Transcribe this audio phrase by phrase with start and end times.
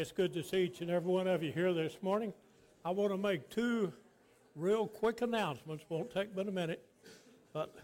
[0.00, 2.32] It's good to see each and every one of you here this morning.
[2.86, 3.92] I want to make two
[4.56, 5.84] real quick announcements.
[5.90, 6.82] Won't take but a minute.
[7.52, 7.76] But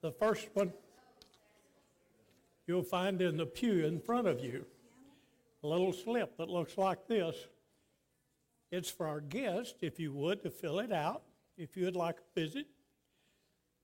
[0.00, 0.72] the first one
[2.66, 4.64] you'll find in the pew in front of you
[5.62, 7.36] a little slip that looks like this.
[8.70, 11.20] It's for our guests, if you would, to fill it out
[11.58, 12.66] if you would like a visit.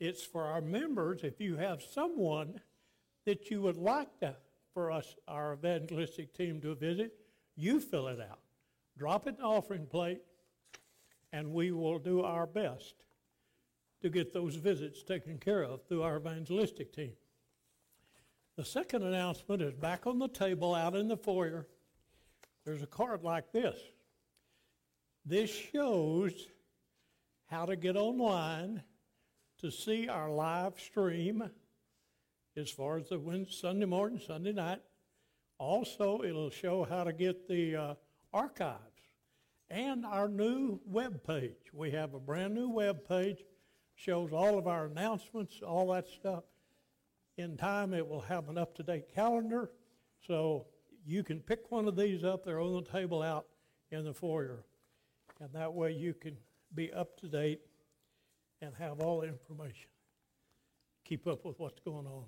[0.01, 2.63] It's for our members, if you have someone
[3.27, 4.37] that you would like to,
[4.73, 7.13] for us, our evangelistic team to visit,
[7.59, 8.39] you fill it out.
[8.97, 10.21] Drop it in the offering plate,
[11.33, 12.95] and we will do our best
[14.01, 17.13] to get those visits taken care of through our evangelistic team.
[18.57, 21.67] The second announcement is back on the table out in the foyer.
[22.65, 23.77] There's a card like this.
[25.25, 26.33] This shows
[27.47, 28.83] how to get online
[29.59, 31.51] to see our live stream
[32.57, 34.81] as far as the Sunday morning, Sunday night.
[35.59, 37.95] Also, it'll show how to get the uh,
[38.33, 38.79] archives
[39.71, 41.73] and our new web page.
[41.73, 43.45] We have a brand new web page,
[43.95, 46.45] shows all of our announcements, all that stuff.
[47.37, 49.71] In time, it will have an up-to-date calendar,
[50.27, 50.67] so
[51.05, 52.45] you can pick one of these up.
[52.45, 53.47] They're on the table out
[53.91, 54.65] in the foyer,
[55.41, 56.37] and that way you can
[56.75, 57.61] be up to date
[58.61, 59.89] and have all the information.
[61.05, 62.25] Keep up with what's going on.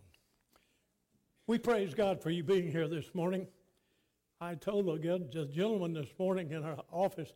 [1.46, 3.46] We praise God for you being here this morning.
[4.40, 7.32] I told the gentleman this morning in our office,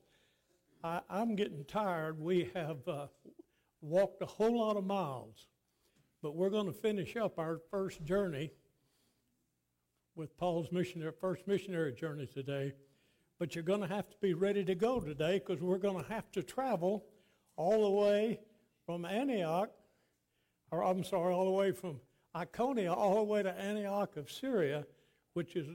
[0.84, 2.20] I, am getting tired.
[2.20, 3.06] We have uh,
[3.80, 5.48] walked a whole lot of miles,
[6.22, 8.52] but we're going to finish up our first journey
[10.14, 12.72] with Paul's missionary, first missionary journey today.
[13.40, 16.08] But you're going to have to be ready to go today because we're going to
[16.08, 17.04] have to travel
[17.56, 18.40] all the way
[18.86, 19.70] from Antioch,
[20.70, 21.98] or I'm sorry, all the way from
[22.36, 24.84] Iconium all the way to Antioch of Syria,
[25.34, 25.68] which is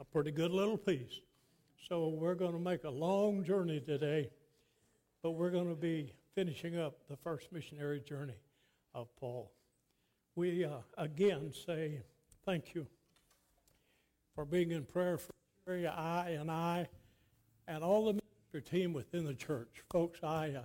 [0.00, 1.20] a pretty good little piece.
[1.88, 4.30] So we're going to make a long journey today,
[5.22, 8.40] but we're going to be finishing up the first missionary journey
[8.94, 9.52] of Paul.
[10.34, 12.00] We uh, again say
[12.44, 12.86] thank you
[14.34, 15.32] for being in prayer for
[15.64, 16.88] Syria, I and I,
[17.68, 19.82] and all the ministry team within the church.
[19.92, 20.62] Folks, I, uh,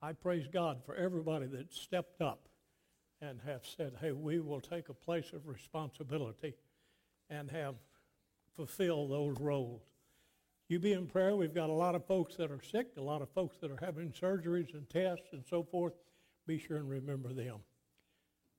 [0.00, 2.48] I praise God for everybody that stepped up
[3.22, 6.54] and have said, hey, we will take a place of responsibility
[7.30, 7.76] and have
[8.56, 9.80] fulfilled those roles.
[10.68, 11.36] You be in prayer.
[11.36, 13.78] We've got a lot of folks that are sick, a lot of folks that are
[13.80, 15.92] having surgeries and tests and so forth.
[16.46, 17.60] Be sure and remember them.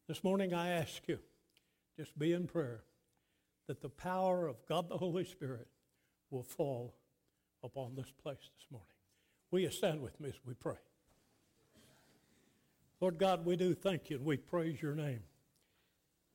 [0.07, 1.19] This morning I ask you,
[1.97, 2.83] just be in prayer
[3.67, 5.67] that the power of God the Holy Spirit
[6.31, 6.95] will fall
[7.63, 8.87] upon this place this morning.
[9.51, 10.77] Will you stand with me as we pray?
[13.03, 15.19] Lord God, we do thank you and we praise your name.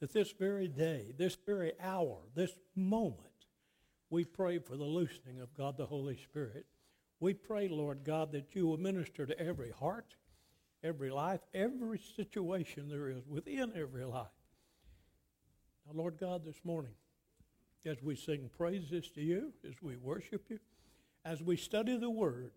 [0.00, 3.46] That this very day, this very hour, this moment,
[4.10, 6.66] we pray for the loosening of God the Holy Spirit.
[7.20, 10.14] We pray, Lord God, that you will minister to every heart,
[10.84, 14.26] every life, every situation there is within every life.
[15.86, 16.96] Now, Lord God, this morning,
[17.86, 20.58] as we sing praises to you, as we worship you,
[21.24, 22.52] as we study the Word,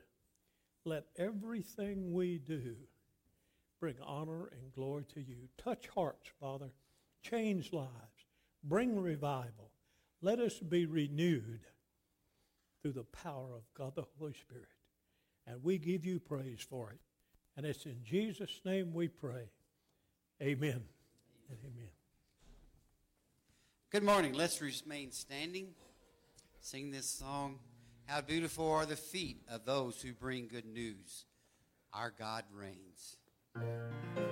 [0.84, 2.76] let everything we do
[3.82, 5.50] bring honor and glory to you.
[5.58, 6.70] Touch hearts, Father.
[7.24, 7.90] Change lives.
[8.64, 9.72] Bring revival.
[10.22, 11.62] Let us be renewed
[12.82, 14.68] through the power of God the Holy Spirit.
[15.48, 17.00] And we give you praise for it.
[17.58, 19.50] And it's in Jesus' name we pray.
[20.42, 20.84] Amen.
[21.50, 21.90] And amen.
[23.90, 24.34] Good morning.
[24.34, 25.70] Let's remain standing.
[26.62, 27.58] Sing this song.
[28.06, 31.26] How beautiful are the feet of those who bring good news.
[31.94, 33.18] Our God reigns.
[33.54, 34.31] How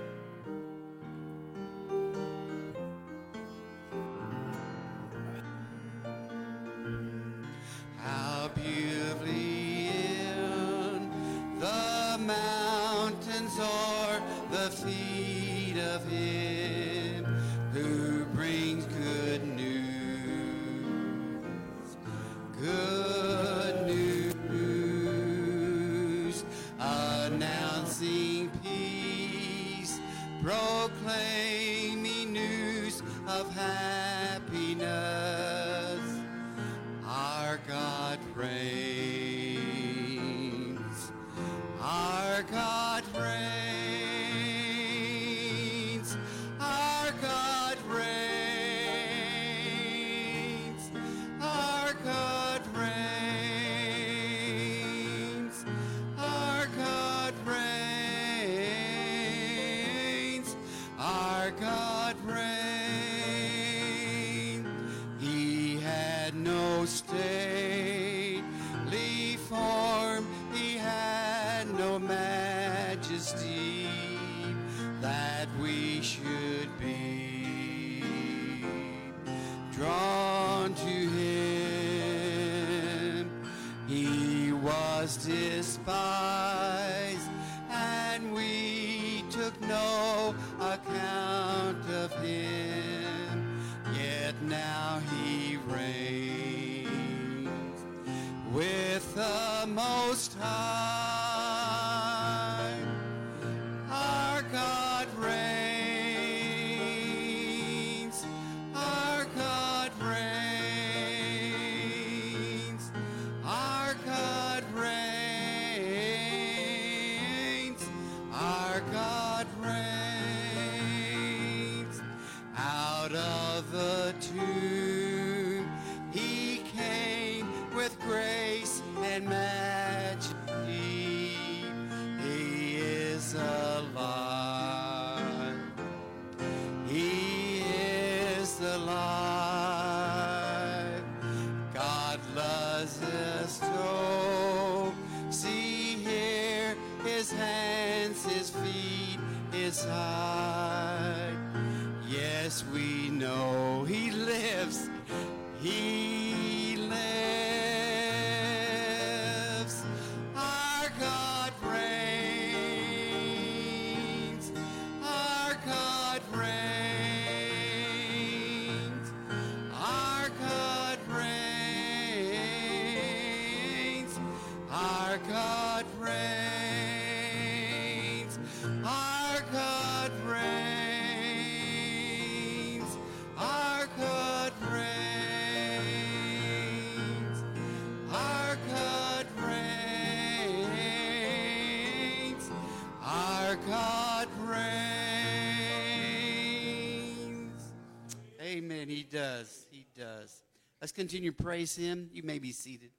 [201.00, 202.10] continue to praise him.
[202.12, 202.90] You may be seated.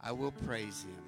[0.00, 1.02] I will praise him.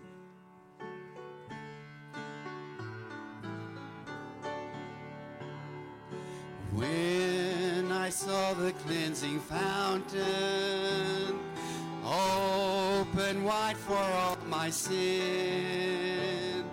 [6.73, 11.39] When I saw the cleansing fountain
[12.05, 16.65] open wide for all my sin,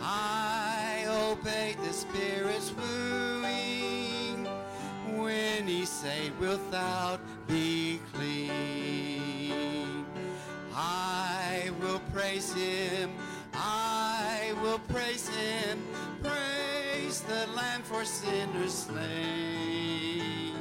[0.00, 4.46] I obeyed the Spirit's wooing
[5.18, 7.18] when He said, "Wilt thou
[11.80, 13.10] will praise Him.
[13.54, 15.82] I will praise Him.
[16.22, 20.54] Praise the Lamb for sinners slain.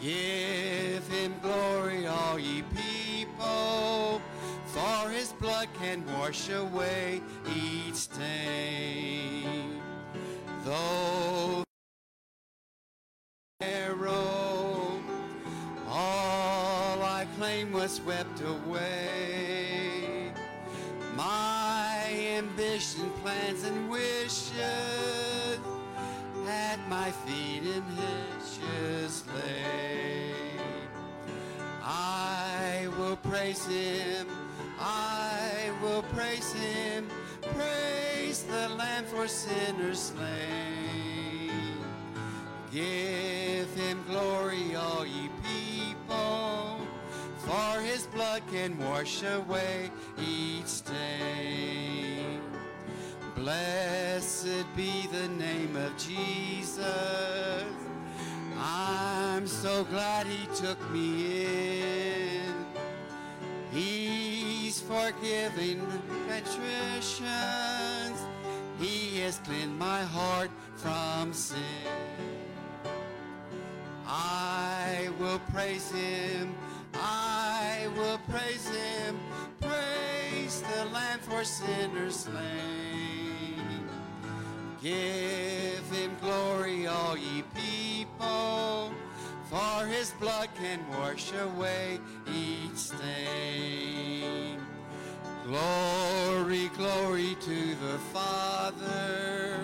[0.00, 4.22] Give him glory, all ye people,
[4.64, 7.20] for his blood can wash away
[7.54, 9.78] each stain.
[10.64, 11.64] Though
[13.60, 15.02] arrow,
[15.86, 18.89] all I claim was swept away.
[23.70, 25.58] And wishes
[26.48, 30.32] at my feet in hitches lay.
[31.82, 34.26] I will praise him.
[34.78, 37.08] I will praise him.
[37.54, 41.50] Praise the Lamb for sinners slain.
[42.72, 46.80] Give him glory, all ye people,
[47.38, 51.99] for his blood can wash away each stain.
[53.40, 56.84] Blessed be the name of Jesus.
[58.58, 62.54] I'm so glad he took me in.
[63.72, 65.80] He's forgiving
[66.28, 68.20] patricians.
[68.78, 71.62] He has cleansed my heart from sin.
[74.06, 76.54] I will praise him.
[76.92, 79.18] I will praise him.
[79.62, 80.09] Praise
[80.60, 83.88] the Lamb for sinners slain.
[84.82, 88.92] Give him glory, all ye people,
[89.50, 94.58] for his blood can wash away each stain.
[95.44, 99.58] Glory, glory to the Father.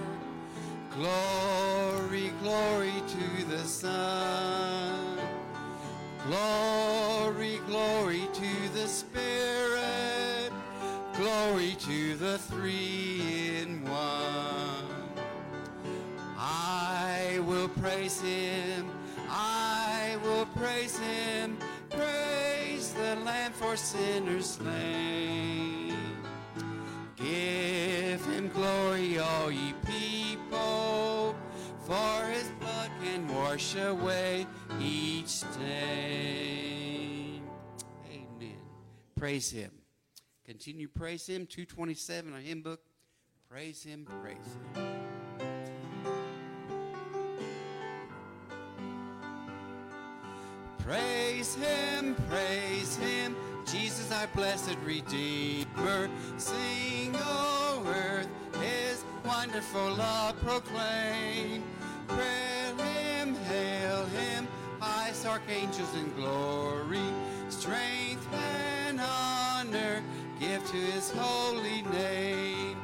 [0.96, 5.18] Glory, glory to the Son.
[6.26, 10.15] Glory, glory to the Spirit.
[11.18, 14.86] Glory to the three in one.
[16.36, 18.90] I will praise him.
[19.30, 21.56] I will praise him.
[21.88, 25.94] Praise the Lamb for sinners slain.
[27.16, 31.34] Give him glory, all ye people,
[31.86, 34.46] for his blood can wash away
[34.78, 35.62] each stain.
[38.12, 38.60] Amen.
[39.16, 39.70] Praise him.
[40.46, 41.44] Continue praise him.
[41.44, 42.78] 227, a hymn book.
[43.50, 44.36] Praise him, praise
[44.76, 44.96] him.
[50.78, 53.34] Praise him, praise him,
[53.66, 56.08] Jesus our blessed Redeemer.
[56.36, 58.28] Sing, O earth,
[58.60, 61.64] his wonderful love proclaim.
[62.06, 64.46] Praise him, hail him,
[64.78, 67.00] highest archangels in glory.
[67.48, 70.02] Strength and honor
[70.66, 72.76] to his holy name.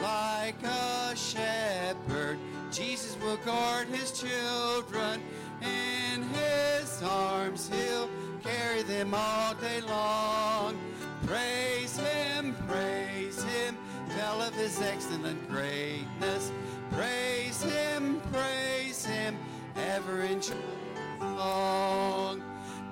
[0.00, 2.38] Like a shepherd,
[2.70, 5.20] Jesus will guard his children.
[5.60, 8.08] In his arms he'll
[8.42, 10.78] carry them all day long.
[11.26, 13.76] Praise him, praise him,
[14.16, 16.52] tell of his excellent greatness.
[16.92, 19.36] Praise him, praise him,
[19.76, 22.42] ever in song.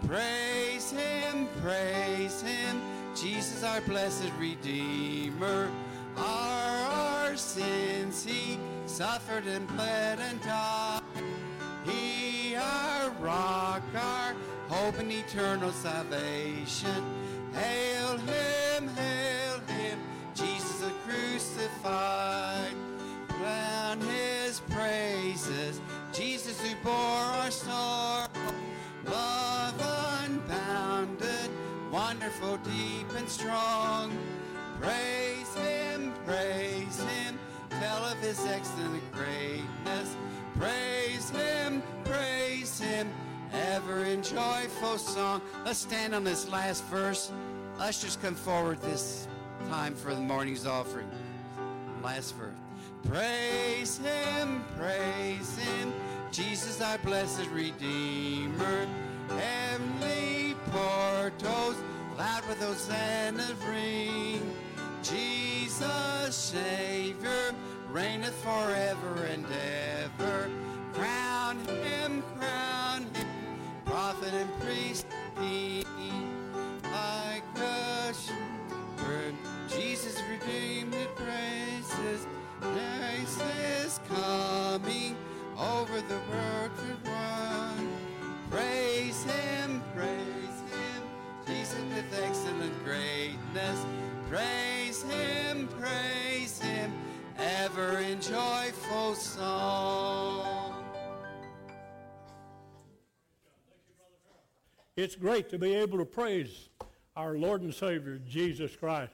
[0.07, 2.81] Praise him, praise him,
[3.23, 5.71] Jesus our blessed Redeemer.
[6.17, 11.03] Our, our sins he suffered and bled and died.
[11.85, 14.35] He our rock, our
[14.69, 17.05] hope and eternal salvation.
[17.53, 20.01] Hail him, hail him,
[20.35, 22.75] Jesus the crucified.
[23.29, 25.81] Crown his praises,
[26.13, 28.29] Jesus who bore our sorrow.
[29.05, 29.72] Love
[32.23, 34.17] wonderful, deep and strong.
[34.81, 37.39] Praise him, praise him,
[37.69, 40.17] tell of his excellent greatness.
[40.57, 43.09] Praise him, praise him,
[43.53, 45.43] ever in joyful song.
[45.65, 47.33] Let's stand on this last verse.
[47.77, 49.27] Let's just come forward this
[49.69, 51.11] time for the morning's offering.
[52.05, 52.55] Last verse.
[53.05, 55.93] Praise him, praise him,
[56.31, 58.87] Jesus our blessed Redeemer.
[59.29, 61.77] Heavenly portals,
[62.17, 64.41] loud with hosannas ring.
[65.03, 67.55] Jesus, Savior,
[67.91, 69.47] reigneth forever and
[70.05, 70.51] ever.
[70.93, 73.27] Crown him, crown him,
[73.85, 75.85] prophet and priest, king.
[76.85, 79.35] Like a shepherd,
[79.69, 82.27] Jesus redeemed it praises.
[82.61, 83.43] Christ
[83.85, 85.17] is coming
[85.59, 86.72] over the broken
[94.29, 96.91] Praise him, praise him,
[97.39, 100.73] ever in joyful song.
[104.97, 106.71] It's great to be able to praise
[107.15, 109.13] our Lord and Savior, Jesus Christ,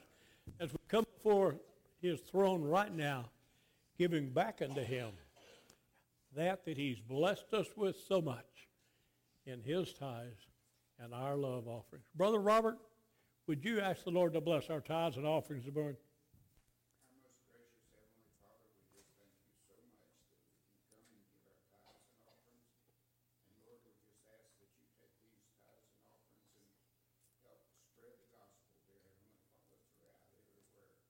[0.61, 1.57] as we come before
[2.01, 3.25] his throne right now,
[3.97, 5.09] giving back unto him
[6.33, 8.69] that that he's blessed us with so much
[9.45, 10.47] in his tithes
[10.97, 12.05] and our love offerings.
[12.15, 12.77] Brother Robert,
[13.49, 15.97] would you ask the Lord to bless our tithes and offerings to burn?
[15.97, 21.01] Our most gracious Heavenly Father, we just thank you so much that we can come
[21.09, 22.69] and give our tithes and offerings.
[23.49, 26.77] And Lord, we just ask that you take these tithes and offerings
[27.25, 31.01] and help spread the gospel, dear Heavenly Father, throughout everywhere.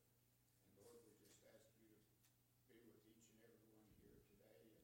[0.63, 4.79] And Lord, we just ask you to be with each and every one here today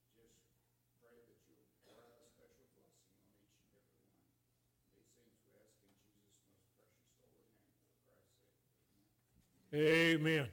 [0.00, 0.32] and just
[0.96, 4.16] pray that you'll pour out a special blessing on each and every one.
[4.96, 9.65] These things we ask in Jesus' most precious holy name, for Christ's sake.
[9.76, 10.48] Amen.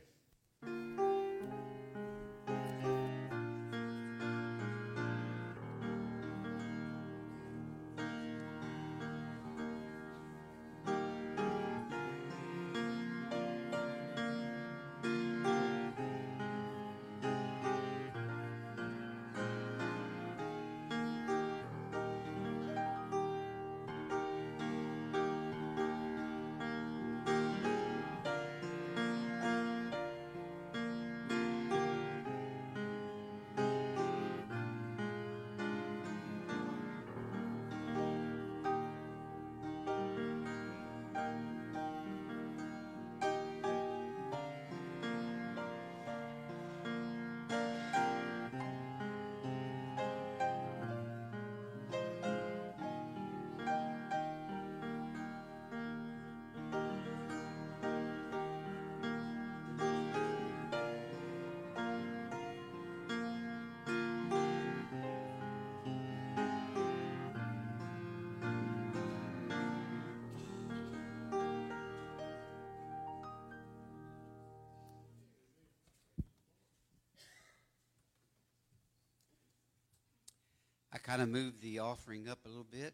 [80.94, 82.94] I kind of moved the offering up a little bit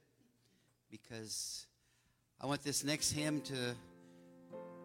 [0.89, 1.67] because
[2.39, 3.75] I want this next hymn to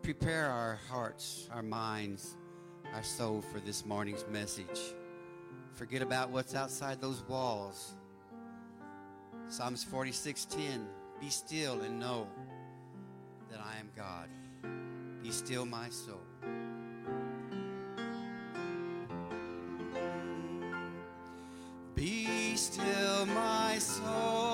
[0.03, 2.37] prepare our hearts, our minds,
[2.93, 4.97] our soul for this morning's message.
[5.75, 7.95] Forget about what's outside those walls.
[9.49, 10.85] Psalms 46:10
[11.21, 12.27] Be still and know
[13.49, 14.29] that I am God.
[15.23, 16.21] Be still my soul.
[23.75, 24.54] my soul.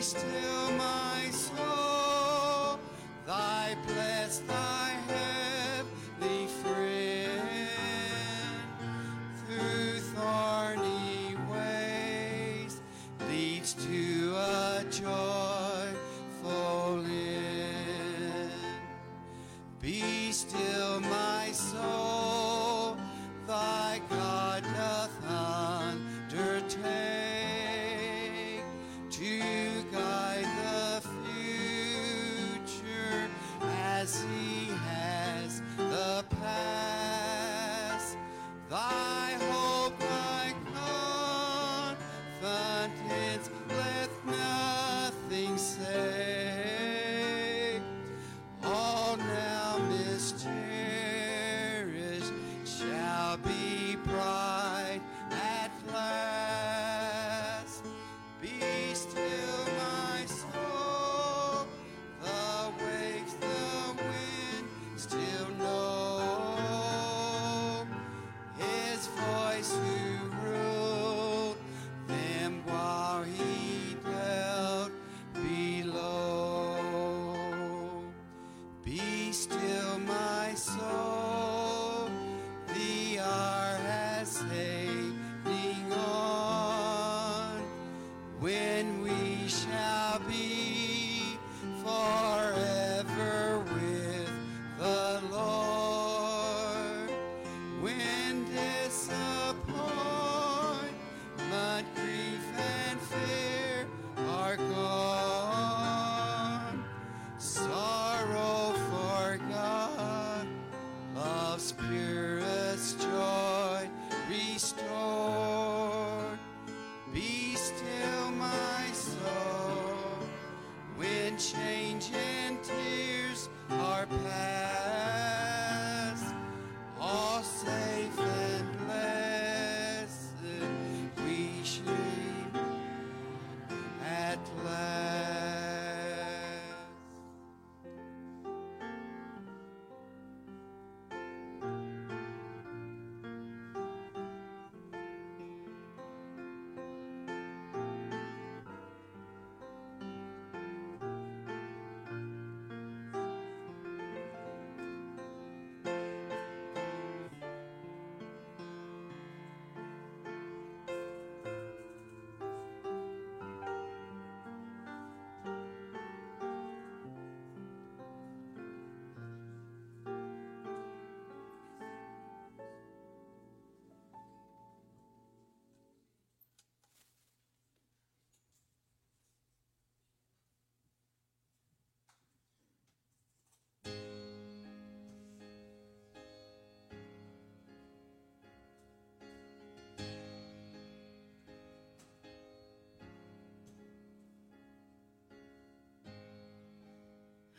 [0.00, 2.78] still my soul,
[3.26, 4.67] thy blessed.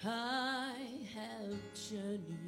[0.06, 0.72] I
[1.14, 2.39] have journeyed.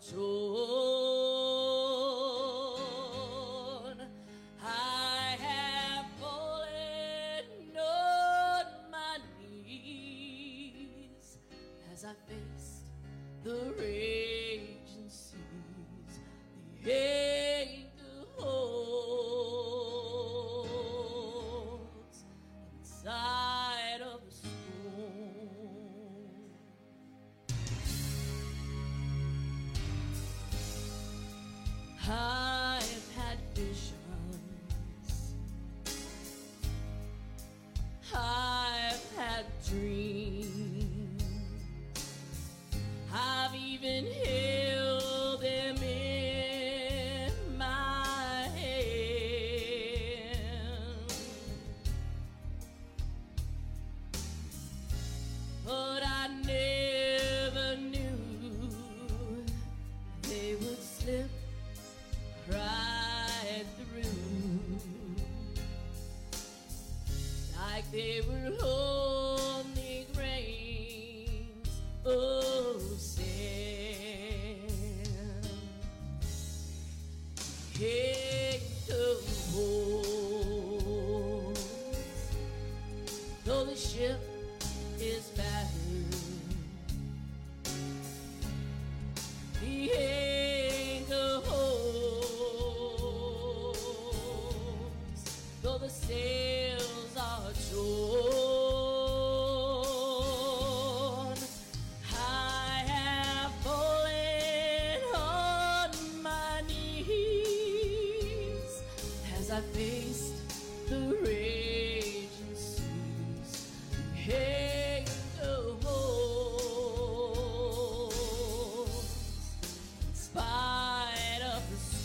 [0.00, 0.79] 祝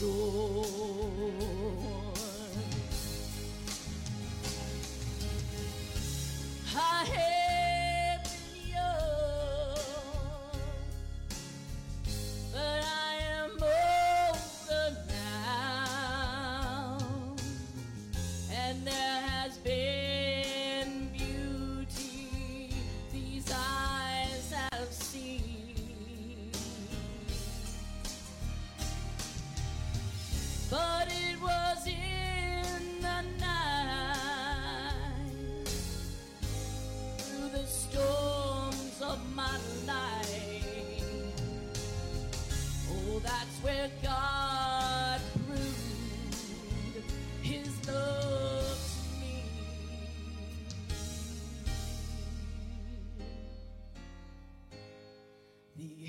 [0.08, 0.75] of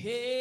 [0.07, 0.36] The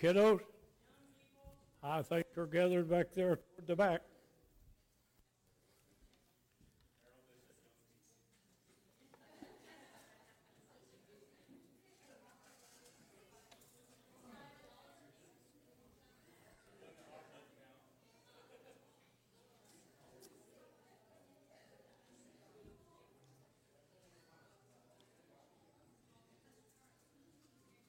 [0.00, 0.40] Kiddos,
[1.82, 4.00] I think you're gathered back there toward the back.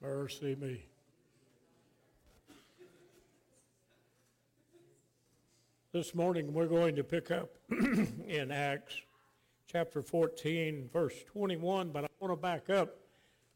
[0.02, 0.90] Mercy me.
[5.93, 8.95] This morning we're going to pick up in Acts
[9.67, 12.95] chapter 14, verse 21, but I want to back up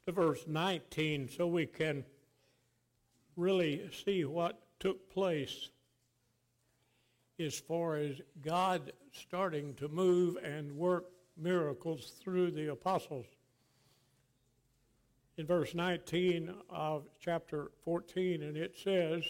[0.05, 2.03] to verse 19 so we can
[3.37, 5.69] really see what took place
[7.39, 11.05] as far as God starting to move and work
[11.37, 13.27] miracles through the apostles.
[15.37, 19.23] In verse 19 of chapter 14, and it says,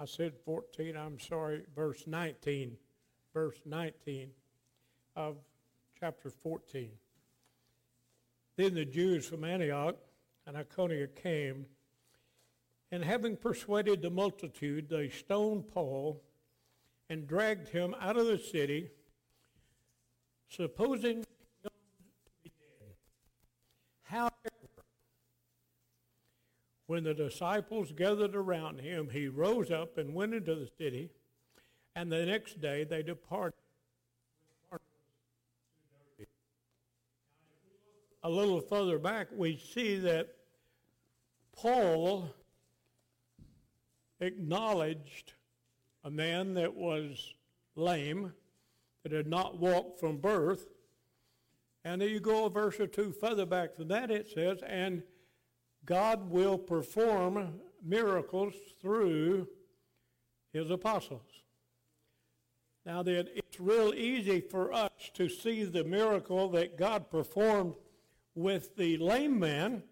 [0.00, 2.76] I said 14, I'm sorry, verse 19,
[3.34, 4.30] verse 19
[5.16, 5.36] of
[5.98, 6.90] chapter 14.
[8.56, 9.96] Then the Jews from Antioch
[10.46, 11.66] and Iconium came,
[12.92, 16.22] and having persuaded the multitude, they stoned Paul
[17.10, 18.90] and dragged him out of the city,
[20.48, 21.24] supposing him
[21.64, 21.70] to
[22.44, 22.94] be dead.
[24.02, 24.32] However,
[26.88, 31.10] when the disciples gathered around him, he rose up and went into the city,
[31.94, 33.52] and the next day they departed.
[38.22, 40.34] A little further back, we see that
[41.54, 42.30] Paul
[44.20, 45.34] acknowledged
[46.04, 47.34] a man that was
[47.76, 48.32] lame,
[49.02, 50.68] that had not walked from birth.
[51.84, 55.02] And then you go a verse or two further back from that, it says, and
[55.84, 59.48] God will perform miracles through
[60.52, 61.22] his apostles.
[62.84, 67.74] Now, then, it's real easy for us to see the miracle that God performed
[68.34, 69.82] with the lame man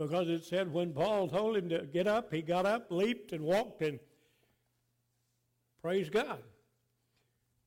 [0.00, 3.44] because it said when Paul told him to get up, he got up, leaped, and
[3.44, 4.00] walked, and
[5.82, 6.38] praise God.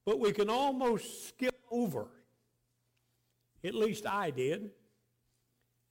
[0.04, 2.08] But we can almost skip over,
[3.63, 4.72] at least I did,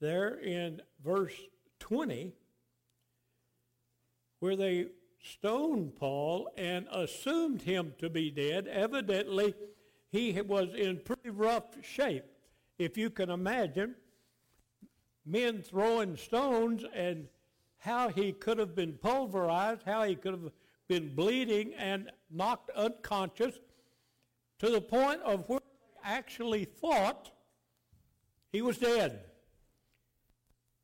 [0.03, 1.33] there in verse
[1.79, 2.35] 20,
[4.41, 4.89] where they
[5.23, 8.67] stoned Paul and assumed him to be dead.
[8.67, 9.55] Evidently,
[10.11, 12.25] he was in pretty rough shape.
[12.79, 13.95] If you can imagine,
[15.25, 17.29] men throwing stones and
[17.79, 20.53] how he could have been pulverized, how he could have
[20.89, 23.55] been bleeding and knocked unconscious
[24.59, 27.31] to the point of where they actually thought
[28.53, 29.25] he was dead.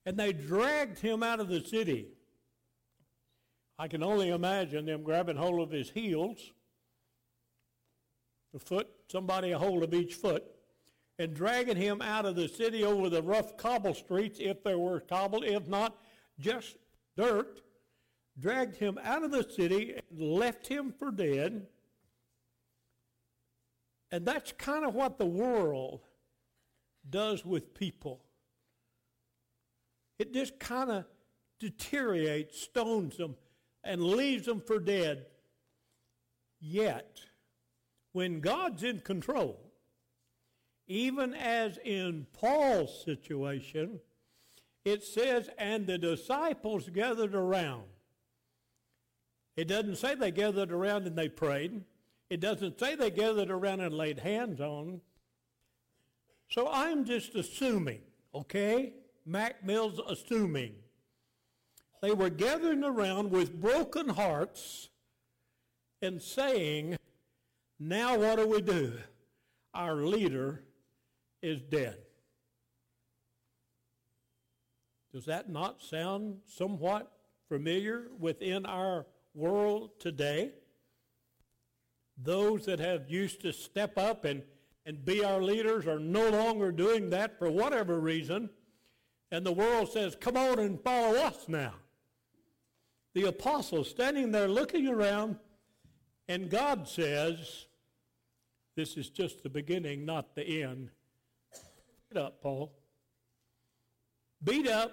[0.09, 2.07] And they dragged him out of the city.
[3.79, 6.39] I can only imagine them grabbing hold of his heels,
[8.55, 10.45] the foot, somebody a hold of each foot,
[11.19, 15.01] and dragging him out of the city over the rough cobble streets, if there were
[15.01, 15.95] cobble, if not,
[16.41, 16.77] just
[17.15, 17.61] dirt,
[18.39, 21.67] dragged him out of the city and left him for dead.
[24.11, 26.01] And that's kind of what the world
[27.11, 28.23] does with people.
[30.19, 31.05] It just kind of
[31.59, 33.37] deteriorates, stones them,
[33.85, 35.27] and leaves them for dead.
[36.61, 37.21] Yet,
[38.13, 39.61] when God's in control,
[40.87, 44.01] even as in Paul's situation,
[44.85, 47.85] it says, and the disciples gathered around.
[49.57, 51.85] It doesn't say they gathered around and they prayed.
[52.31, 55.01] It doesn't say they gathered around and laid hands on.
[56.49, 58.01] So I'm just assuming,
[58.35, 58.95] okay?
[59.29, 60.75] Mac Mills assuming.
[62.01, 64.89] They were gathering around with broken hearts
[66.01, 66.97] and saying,
[67.79, 68.95] Now what do we do?
[69.75, 70.65] Our leader
[71.43, 71.99] is dead.
[75.13, 77.13] Does that not sound somewhat
[77.51, 80.53] familiar within our world today?
[82.17, 84.43] Those that have used to step up and,
[84.87, 88.49] and be our leaders are no longer doing that for whatever reason.
[89.31, 91.75] And the world says, come on and follow us now.
[93.15, 95.37] The apostles standing there looking around,
[96.29, 97.67] and God says,
[98.77, 100.91] this is just the beginning, not the end.
[102.11, 102.73] Beat up, Paul.
[104.43, 104.93] Beat up,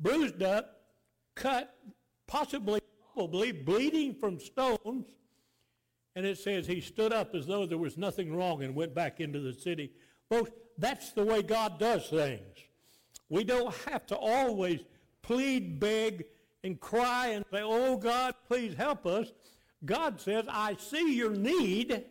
[0.00, 0.80] bruised up,
[1.34, 1.76] cut,
[2.26, 2.80] possibly,
[3.12, 5.06] probably bleeding from stones.
[6.16, 9.20] And it says he stood up as though there was nothing wrong and went back
[9.20, 9.92] into the city.
[10.28, 12.58] Folks, that's the way God does things.
[13.32, 14.80] We don't have to always
[15.22, 16.26] plead, beg,
[16.64, 19.32] and cry and say, Oh God, please help us.
[19.86, 22.04] God says, I see your need.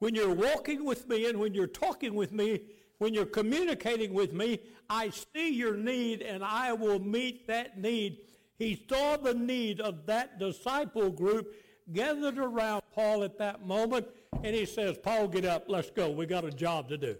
[0.00, 2.62] When you're walking with me and when you're talking with me,
[2.98, 4.58] when you're communicating with me,
[4.88, 8.22] I see your need and I will meet that need.
[8.58, 11.54] He saw the need of that disciple group
[11.92, 14.08] gathered around Paul at that moment,
[14.42, 16.10] and he says, Paul, get up, let's go.
[16.10, 17.16] We got a job to do.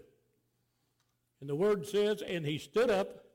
[1.41, 3.25] And the word says, and he stood up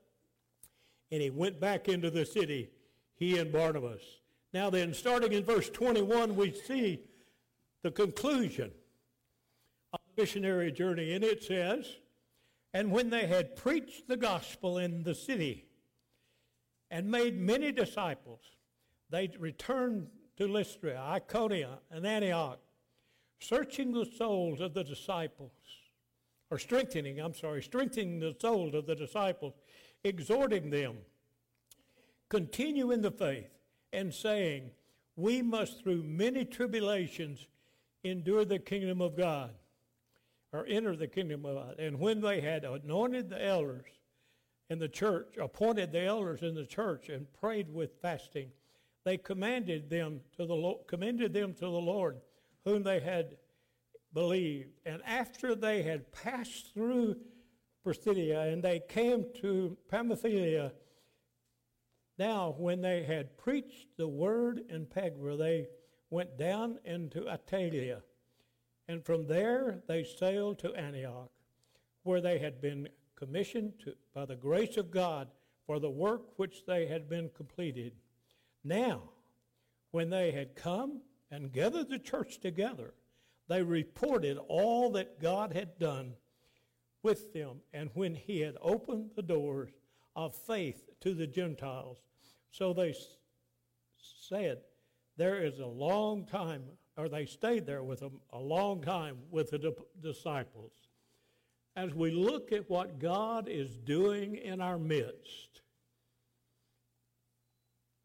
[1.11, 2.69] and he went back into the city,
[3.15, 4.01] he and Barnabas.
[4.53, 7.01] Now, then, starting in verse 21, we see
[7.83, 8.71] the conclusion
[9.93, 11.97] of the missionary journey, and it says,
[12.73, 15.65] And when they had preached the gospel in the city
[16.89, 18.41] and made many disciples,
[19.09, 22.59] they returned to Lystra, Iconium, and Antioch,
[23.39, 25.51] searching the souls of the disciples,
[26.49, 29.53] or strengthening, I'm sorry, strengthening the souls of the disciples,
[30.03, 30.97] exhorting them,
[32.29, 33.49] continue in the faith,
[33.93, 34.71] and saying,
[35.15, 37.47] We must through many tribulations
[38.03, 39.51] endure the kingdom of God,
[40.53, 41.79] or enter the kingdom of God.
[41.79, 43.85] And when they had anointed the elders
[44.69, 48.51] in the church, appointed the elders in the church, and prayed with fasting,
[49.03, 52.17] they commanded them to the Lord, commended them to the Lord,
[52.63, 53.37] whom they had
[54.13, 54.79] believed.
[54.85, 57.17] And after they had passed through
[57.83, 60.71] Pisidia and they came to Pamphylia,
[62.17, 65.67] now when they had preached the word in Perga, they
[66.09, 68.01] went down into Attalia.
[68.87, 71.31] And from there they sailed to Antioch,
[72.03, 75.27] where they had been commissioned to, by the grace of God
[75.65, 77.93] for the work which they had been completed.
[78.63, 79.09] Now,
[79.91, 82.93] when they had come and gathered the church together,
[83.47, 86.13] they reported all that God had done
[87.03, 89.71] with them, and when he had opened the doors
[90.15, 91.97] of faith to the Gentiles.
[92.51, 92.95] So they
[93.97, 94.59] said,
[95.15, 96.63] There is a long time,
[96.97, 99.71] or they stayed there with them a long time with the di-
[100.01, 100.71] disciples.
[101.75, 105.61] As we look at what God is doing in our midst,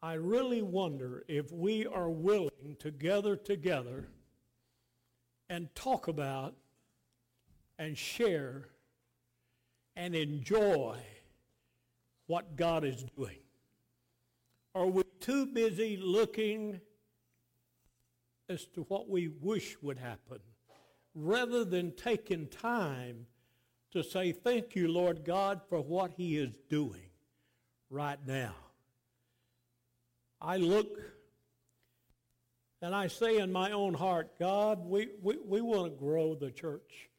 [0.01, 4.09] I really wonder if we are willing to gather together
[5.49, 6.55] and talk about
[7.77, 8.69] and share
[9.95, 10.97] and enjoy
[12.27, 13.37] what God is doing.
[14.75, 16.81] Are we too busy looking
[18.49, 20.39] as to what we wish would happen
[21.13, 23.27] rather than taking time
[23.91, 27.09] to say, Thank you, Lord God, for what He is doing
[27.89, 28.55] right now?
[30.41, 30.99] I look
[32.83, 36.51] and I say in my own heart, God, we, we, we want to grow the
[36.51, 37.09] church.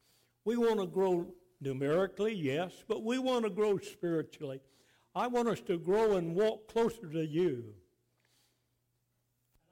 [0.45, 4.61] We want to grow numerically, yes, but we want to grow spiritually.
[5.15, 7.63] I want us to grow and walk closer to you.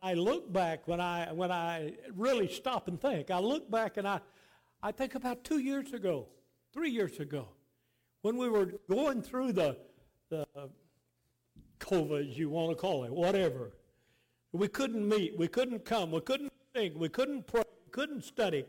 [0.02, 3.30] I look back when I when I really stop and think.
[3.30, 4.20] I look back and I
[4.82, 6.28] I think about two years ago,
[6.74, 7.50] three years ago,
[8.24, 9.78] when we were going through the
[10.30, 10.46] the
[11.80, 13.74] COVID, you want to call it, whatever.
[14.54, 18.66] We couldn't meet, we couldn't come, we couldn't think, we couldn't pray, couldn't study.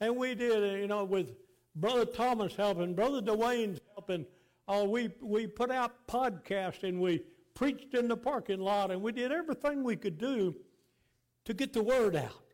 [0.00, 1.34] And we did, uh, you know, with
[1.76, 4.26] Brother Thomas helping, Brother Dwayne's helping.
[4.66, 7.22] Uh, we, we put out podcasts and we
[7.54, 10.54] preached in the parking lot and we did everything we could do
[11.44, 12.44] to get the word out.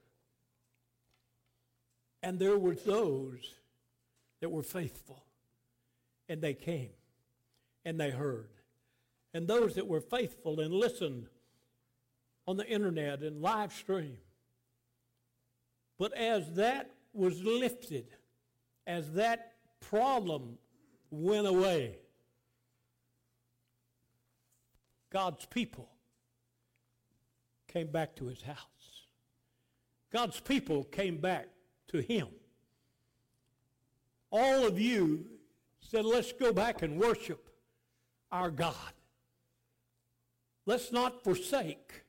[2.22, 3.54] And there were those
[4.40, 5.24] that were faithful
[6.28, 6.90] and they came
[7.84, 8.48] and they heard.
[9.32, 11.28] And those that were faithful and listened
[12.47, 14.18] on the internet and live stream.
[15.99, 18.07] But as that was lifted,
[18.86, 20.59] as that problem
[21.11, 21.99] went away,
[25.11, 25.88] God's people
[27.68, 28.59] came back to his house.
[30.12, 31.49] God's people came back
[31.88, 32.28] to him.
[34.30, 35.26] All of you
[35.80, 37.49] said, let's go back and worship
[38.32, 38.74] our God.
[40.66, 42.03] Let's not forsake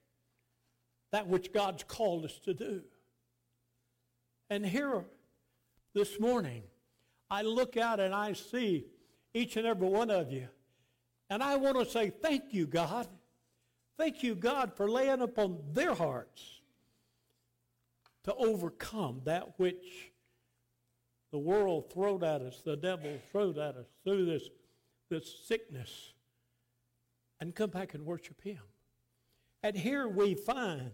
[1.15, 2.81] that which God's called us to do.
[4.49, 5.05] And here
[5.93, 6.63] this morning,
[7.31, 8.87] I look out and I see
[9.33, 10.49] each and every one of you.
[11.29, 13.07] And I want to say thank you, God.
[13.97, 16.59] Thank you, God, for laying upon their hearts
[18.25, 20.11] to overcome that which
[21.31, 24.49] the world throwed at us, the devil throwed at us through this,
[25.09, 26.11] this sickness,
[27.39, 28.59] and come back and worship him.
[29.63, 30.91] And here we find,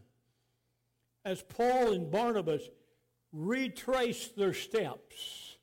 [1.26, 2.64] as Paul and Barnabas
[3.32, 5.58] retraced their steps,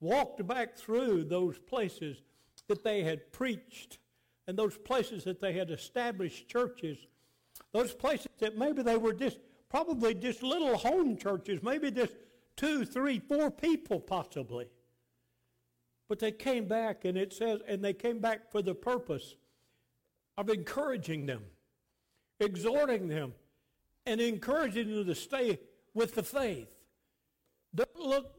[0.00, 2.22] walked back through those places
[2.68, 3.98] that they had preached
[4.46, 6.98] and those places that they had established churches,
[7.72, 12.14] those places that maybe they were just probably just little home churches, maybe just
[12.56, 14.68] two, three, four people possibly.
[16.08, 19.34] But they came back, and it says, and they came back for the purpose
[20.38, 21.42] of encouraging them,
[22.38, 23.34] exhorting them,
[24.06, 25.58] and encouraging them to stay
[25.94, 26.72] with the faith.
[27.74, 28.32] Don't look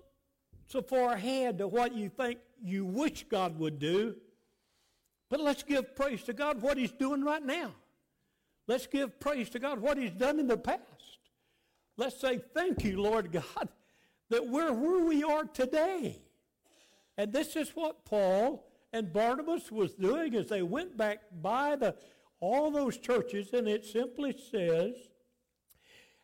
[0.67, 4.15] so far ahead to what you think you wish God would do,
[5.29, 7.71] But let's give praise to God what He's doing right now.
[8.67, 11.19] Let's give praise to God what He's done in the past.
[11.97, 13.69] Let's say, Thank you, Lord God,
[14.29, 16.21] that we're where we are today.
[17.17, 21.95] And this is what Paul and Barnabas was doing as they went back by the
[22.39, 24.93] all those churches, and it simply says,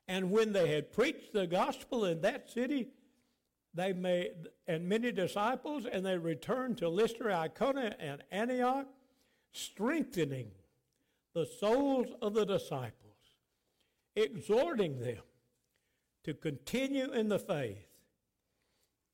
[0.07, 2.89] and when they had preached the gospel in that city,
[3.73, 4.31] they made
[4.67, 8.87] and many disciples, and they returned to Lystra, Iconium, and Antioch,
[9.51, 10.51] strengthening
[11.33, 12.93] the souls of the disciples,
[14.15, 15.23] exhorting them
[16.23, 17.87] to continue in the faith,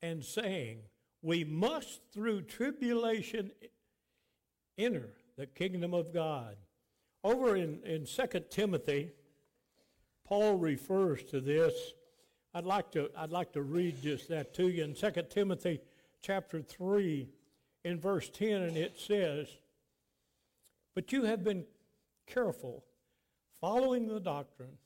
[0.02, 0.80] and saying,
[1.22, 3.50] We must through tribulation
[4.76, 6.56] enter the kingdom of God.
[7.22, 9.12] Over in, in 2 Timothy,
[10.30, 11.74] Paul refers to this.
[12.54, 15.80] I'd like to, I'd like to read just that to you in 2 Timothy
[16.22, 17.28] chapter 3
[17.84, 19.48] in verse 10, and it says,
[20.94, 21.64] But you have been
[22.28, 22.84] careful,
[23.60, 24.78] following the doctrine,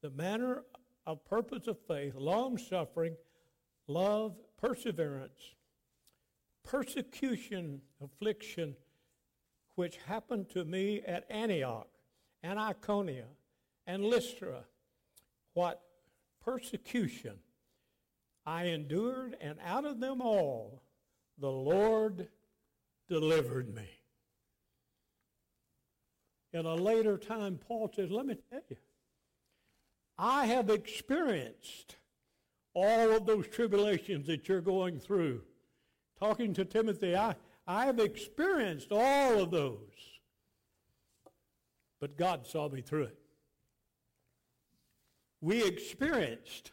[0.00, 0.62] the manner
[1.06, 3.16] of purpose of faith, long suffering,
[3.86, 5.56] love, perseverance,
[6.64, 8.74] persecution, affliction,
[9.74, 11.88] which happened to me at Antioch
[12.42, 13.26] and Iconia
[13.90, 14.62] and Lystra,
[15.54, 15.82] what
[16.44, 17.34] persecution
[18.46, 20.84] I endured, and out of them all
[21.38, 22.28] the Lord
[23.08, 23.88] delivered me.
[26.52, 28.76] In a later time, Paul says, Let me tell you,
[30.16, 31.96] I have experienced
[32.74, 35.42] all of those tribulations that you're going through.
[36.16, 37.34] Talking to Timothy, I,
[37.66, 40.20] I have experienced all of those.
[41.98, 43.19] But God saw me through it.
[45.40, 46.72] We experienced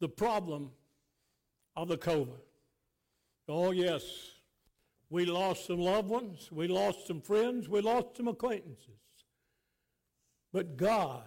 [0.00, 0.70] the problem
[1.76, 2.40] of the COVID.
[3.48, 4.02] Oh, yes,
[5.10, 8.98] we lost some loved ones, we lost some friends, we lost some acquaintances.
[10.52, 11.24] But God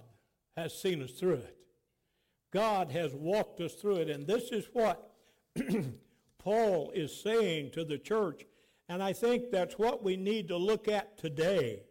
[0.56, 1.58] has seen us through it.
[2.52, 4.10] God has walked us through it.
[4.10, 5.14] And this is what
[6.38, 8.46] Paul is saying to the church.
[8.90, 11.84] And I think that's what we need to look at today.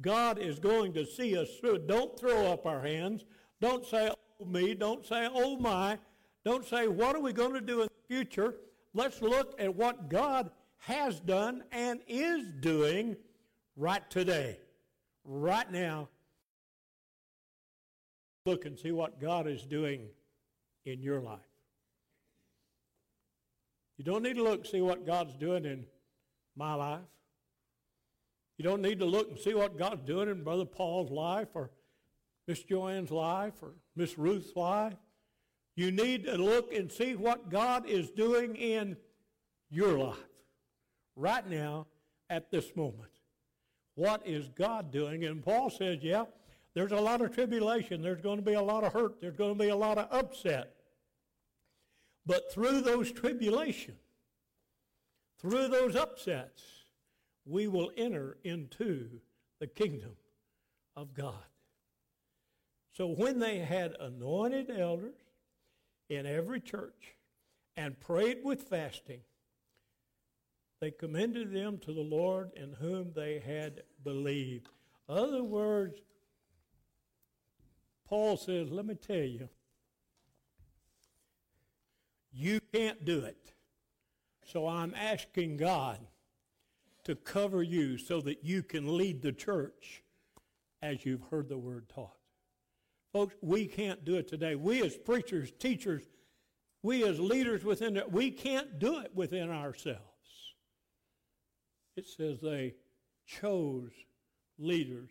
[0.00, 1.78] God is going to see us through.
[1.86, 3.24] Don't throw up our hands.
[3.60, 4.74] Don't say, oh me.
[4.74, 5.98] Don't say, oh my.
[6.44, 8.54] Don't say, what are we going to do in the future?
[8.94, 13.16] Let's look at what God has done and is doing
[13.76, 14.58] right today,
[15.24, 16.08] right now.
[18.46, 20.08] Look and see what God is doing
[20.86, 21.40] in your life.
[23.98, 25.84] You don't need to look and see what God's doing in
[26.56, 27.00] my life.
[28.56, 31.70] You don't need to look and see what God's doing in Brother Paul's life or
[32.48, 34.96] Miss Joanne's life or Miss Ruth's life.
[35.76, 38.96] You need to look and see what God is doing in
[39.70, 40.16] your life
[41.14, 41.86] right now
[42.30, 43.10] at this moment.
[43.94, 45.24] What is God doing?
[45.24, 46.24] And Paul says, yeah,
[46.74, 48.00] there's a lot of tribulation.
[48.00, 49.20] There's going to be a lot of hurt.
[49.20, 50.74] There's going to be a lot of upset.
[52.24, 53.98] But through those tribulations,
[55.38, 56.62] through those upsets,
[57.44, 59.20] we will enter into
[59.60, 60.16] the kingdom
[60.96, 61.34] of God.
[62.98, 65.14] So when they had anointed elders
[66.08, 67.14] in every church
[67.76, 69.20] and prayed with fasting,
[70.80, 74.66] they commended them to the Lord in whom they had believed.
[75.08, 76.00] Other words,
[78.08, 79.48] Paul says, let me tell you,
[82.32, 83.52] you can't do it.
[84.44, 86.00] So I'm asking God
[87.04, 90.02] to cover you so that you can lead the church
[90.82, 92.17] as you've heard the word taught.
[93.12, 94.54] Folks, we can't do it today.
[94.54, 96.02] We as preachers, teachers,
[96.82, 100.02] we as leaders within it, we can't do it within ourselves.
[101.96, 102.74] It says they
[103.26, 103.90] chose
[104.58, 105.10] leaders.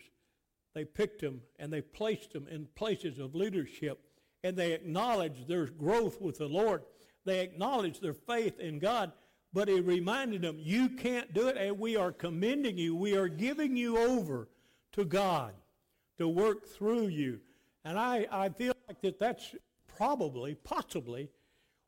[0.73, 3.99] They picked them and they placed them in places of leadership
[4.43, 6.83] and they acknowledged their growth with the Lord.
[7.25, 9.11] They acknowledged their faith in God,
[9.51, 12.95] but he reminded them, you can't do it and we are commending you.
[12.95, 14.47] We are giving you over
[14.93, 15.53] to God
[16.19, 17.39] to work through you.
[17.88, 19.55] And I, I feel like that that's
[19.95, 21.29] probably, possibly,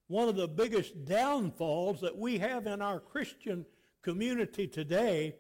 [0.08, 3.66] one of the biggest downfalls that we have in our Christian
[4.02, 5.36] community today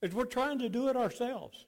[0.00, 1.66] is we're trying to do it ourselves.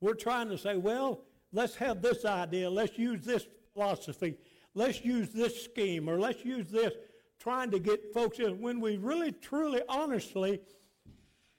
[0.00, 4.36] We're trying to say, well, let's have this idea, let's use this philosophy,
[4.72, 6.94] let's use this scheme, or let's use this,
[7.38, 10.60] trying to get folks in when we really, truly, honestly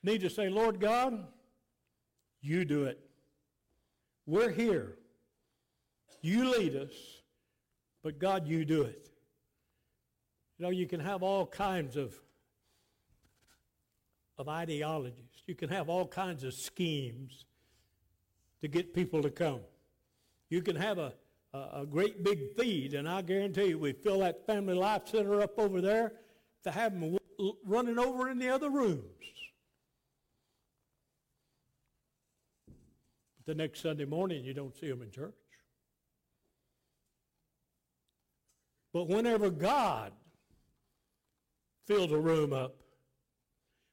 [0.01, 1.27] need to say, Lord God,
[2.41, 2.99] you do it.
[4.25, 4.97] We're here.
[6.21, 6.93] You lead us,
[8.03, 9.09] but God, you do it.
[10.57, 12.13] You know, you can have all kinds of
[14.37, 15.43] of ideologies.
[15.45, 17.45] You can have all kinds of schemes
[18.61, 19.59] to get people to come.
[20.49, 21.13] You can have a,
[21.53, 25.41] a, a great big feed, and I guarantee you, we fill that family life center
[25.41, 26.13] up over there
[26.63, 27.17] to have them
[27.65, 29.03] running over in the other rooms.
[33.37, 35.33] But the next Sunday morning, you don't see them in church.
[38.93, 40.11] But whenever God
[41.87, 42.75] fills a room up,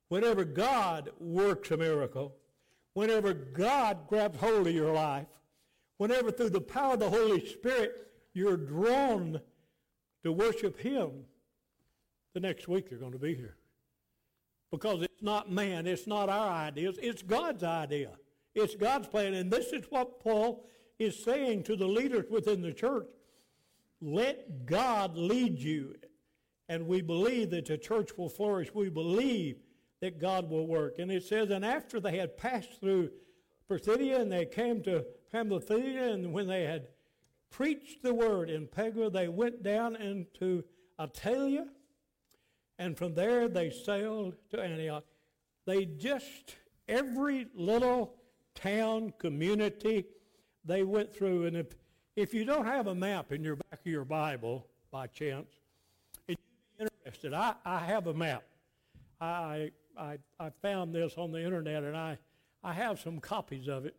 [0.08, 2.34] whenever God works a miracle,
[2.94, 5.26] whenever God grabs hold of your life,
[5.98, 9.40] whenever through the power of the Holy Spirit you're drawn
[10.24, 11.24] to worship Him,
[12.34, 13.56] the next week you're going to be here.
[14.70, 18.10] Because it's not man, it's not our ideas, it's God's idea.
[18.54, 19.34] It's God's plan.
[19.34, 20.66] And this is what Paul
[20.98, 23.06] is saying to the leaders within the church.
[24.00, 25.96] Let God lead you.
[26.68, 28.74] And we believe that the church will flourish.
[28.74, 29.56] We believe
[30.00, 30.98] that God will work.
[30.98, 33.10] And it says, and after they had passed through
[33.68, 36.88] Pisidia and they came to Pamphylia, and when they had
[37.50, 40.62] preached the word in Perga, they went down into
[40.98, 41.66] Attalia,
[42.78, 45.04] and from there they sailed to Antioch.
[45.66, 48.14] They just, every little
[48.54, 50.06] town, community
[50.64, 51.66] they went through, and if,
[52.18, 55.46] if you don't have a map in your back of your Bible by chance,
[56.26, 58.42] and you'd be interested, I, I have a map.
[59.20, 62.18] I, I, I found this on the internet, and I,
[62.64, 63.94] I have some copies of it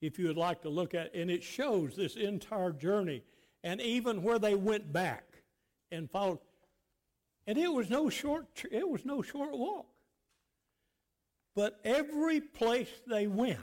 [0.00, 3.22] if you would like to look at and it shows this entire journey
[3.62, 5.24] and even where they went back
[5.90, 6.40] and followed
[7.46, 9.86] and it was no short it was no short walk
[11.56, 13.58] but every place they went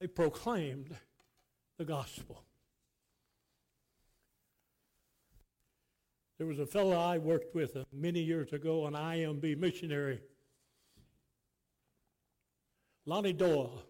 [0.00, 0.96] they proclaimed
[1.78, 2.44] the gospel
[6.38, 10.20] there was a fellow i worked with uh, many years ago an imb missionary
[13.06, 13.82] lonnie doyle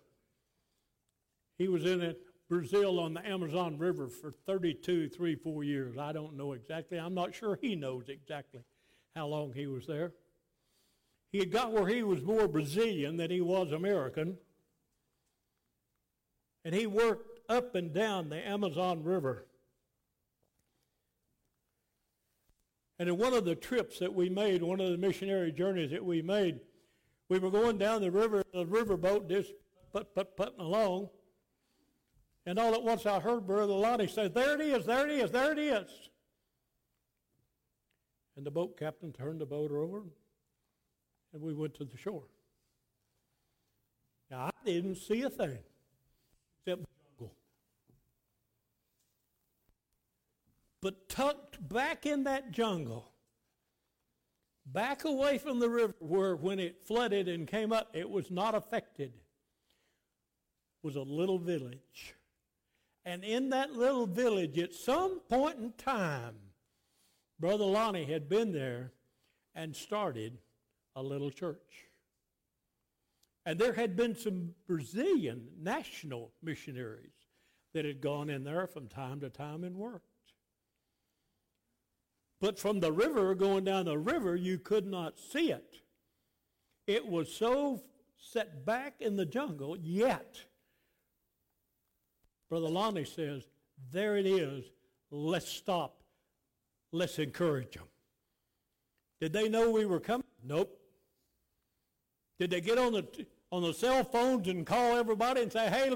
[1.59, 5.99] he was in it, Brazil on the Amazon River for 32, three, four years.
[5.99, 6.99] I don't know exactly.
[6.99, 8.61] I'm not sure he knows exactly
[9.15, 10.13] how long he was there.
[11.31, 14.39] He had got where he was more Brazilian than he was American.
[16.69, 19.47] And he worked up and down the Amazon River.
[22.99, 26.05] And in one of the trips that we made, one of the missionary journeys that
[26.05, 26.61] we made,
[27.31, 29.55] we were going down the river, the riverboat just
[29.95, 31.09] put, put, putting along.
[32.45, 35.31] And all at once I heard Brother Lonnie say, There it is, there it is,
[35.31, 36.11] there it is.
[38.37, 40.03] And the boat captain turned the boat over
[41.33, 42.25] and we went to the shore.
[44.31, 45.61] Now, I didn't see a thing
[46.77, 47.35] jungle.
[50.81, 53.11] But tucked back in that jungle,
[54.67, 58.55] back away from the river, where when it flooded and came up, it was not
[58.55, 59.13] affected,
[60.83, 62.15] was a little village.
[63.05, 66.35] And in that little village, at some point in time,
[67.41, 68.93] Brother Lonnie had been there
[69.55, 70.39] and started
[70.95, 71.88] a little church.
[73.49, 77.15] And there had been some Brazilian national missionaries
[77.73, 80.05] that had gone in there from time to time and worked.
[82.43, 85.77] But from the river, going down the river, you could not see it.
[86.87, 87.81] It was so
[88.19, 90.37] set back in the jungle, yet
[92.51, 93.45] Brother Lonnie says,
[93.91, 94.67] there it is.
[95.11, 96.03] Let's stop.
[96.93, 97.89] Let's encourage them.
[99.23, 100.27] Did they know we were coming?
[100.45, 100.79] Nope.
[102.39, 105.95] Did they get on the, on the cell phones and call everybody and say, hey,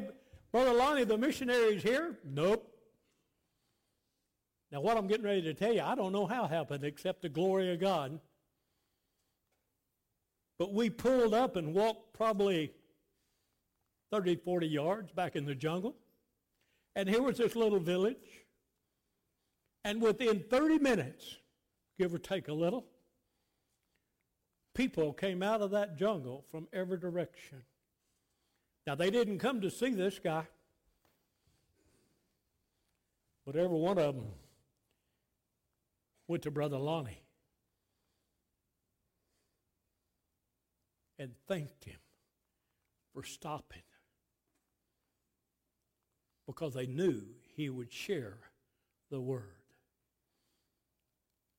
[0.51, 2.19] Brother Lonnie, the missionary's here?
[2.25, 2.69] Nope.
[4.71, 7.23] Now, what I'm getting ready to tell you, I don't know how it happened except
[7.23, 8.19] the glory of God.
[10.59, 12.73] But we pulled up and walked probably
[14.11, 15.97] 30, 40 yards back in the jungle.
[16.95, 18.47] And here was this little village.
[19.85, 21.37] And within 30 minutes,
[21.99, 22.87] give or take a little,
[24.75, 27.63] people came out of that jungle from every direction.
[28.87, 30.47] Now, they didn't come to see this guy,
[33.47, 34.27] but every one of them
[36.27, 37.23] went to Brother Lonnie
[41.19, 41.99] and thanked him
[43.15, 43.83] for stopping
[46.47, 47.23] because they knew
[47.55, 48.39] he would share
[49.11, 49.55] the word.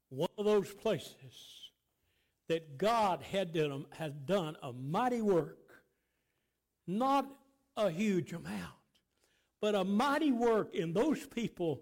[0.10, 1.63] One of those places
[2.50, 5.84] that God had done, had done a mighty work,
[6.88, 7.26] not
[7.78, 8.72] a huge amount,
[9.62, 11.82] but a mighty work in those people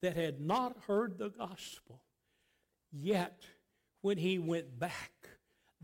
[0.00, 2.02] that had not heard the gospel.
[2.92, 3.42] Yet,
[4.02, 5.12] when he went back.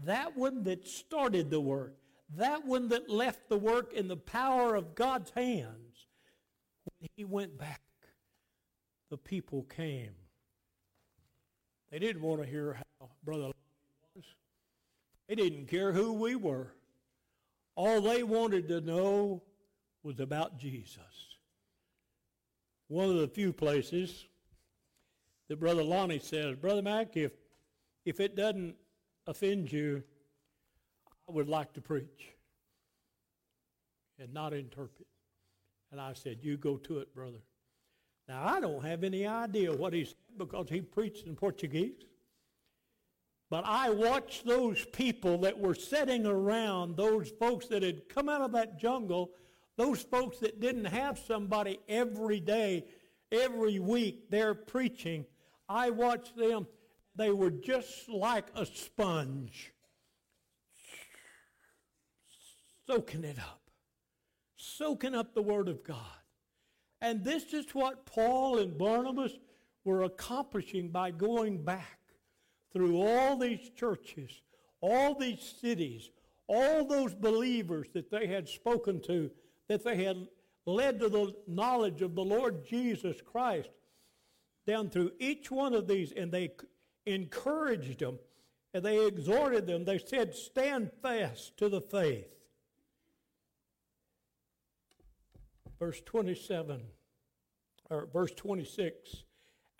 [0.05, 1.97] That one that started the work,
[2.37, 6.07] that one that left the work in the power of God's hands,
[6.85, 7.81] when he went back,
[9.11, 10.13] the people came.
[11.91, 13.53] They didn't want to hear how Brother.
[15.29, 16.73] They didn't care who we were.
[17.75, 19.43] All they wanted to know
[20.03, 21.37] was about Jesus.
[22.89, 24.27] One of the few places
[25.49, 27.33] that Brother Lonnie says, Brother Mac, if,
[28.05, 28.75] if it doesn't
[29.27, 30.03] offend you,
[31.29, 32.33] I would like to preach
[34.19, 35.07] and not interpret.
[35.93, 37.39] And I said, You go to it, brother.
[38.29, 42.05] Now, I don't have any idea what he said because he preached in Portuguese.
[43.51, 48.43] But I watched those people that were sitting around, those folks that had come out
[48.43, 49.31] of that jungle,
[49.77, 52.85] those folks that didn't have somebody every day,
[53.33, 55.25] every week there preaching.
[55.69, 56.67] I watched them.
[57.17, 59.73] They were just like a sponge,
[62.87, 63.61] soaking it up,
[64.57, 65.97] soaking up the Word of God.
[67.01, 69.33] And this is what Paul and Barnabas
[69.85, 71.98] were accomplishing by going back
[72.73, 74.43] through all these churches,
[74.81, 76.11] all these cities,
[76.47, 79.31] all those believers that they had spoken to,
[79.69, 80.29] that they had
[80.67, 83.71] led to the knowledge of the Lord Jesus Christ,
[84.67, 86.51] down through each one of these, and they
[87.07, 88.19] encouraged them
[88.75, 89.85] and they exhorted them.
[89.85, 92.29] They said, Stand fast to the faith.
[95.79, 96.83] Verse 27,
[97.89, 99.25] or verse 26.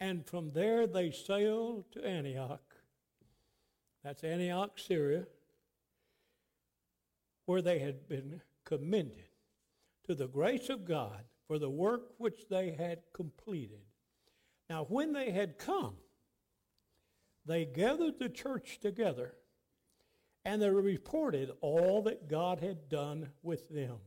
[0.01, 2.68] And from there they sailed to Antioch.
[4.09, 5.27] That's Antioch, Syria,
[7.45, 9.29] where they had been commended
[10.05, 13.83] to the grace of God for the work which they had completed.
[14.71, 15.97] Now, when they had come,
[17.45, 19.35] they gathered the church together
[20.43, 23.99] and they reported all that God had done with them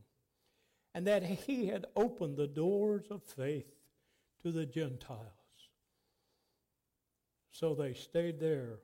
[0.95, 3.71] and that he had opened the doors of faith
[4.41, 5.19] to the Gentiles.
[7.51, 8.79] So they stayed there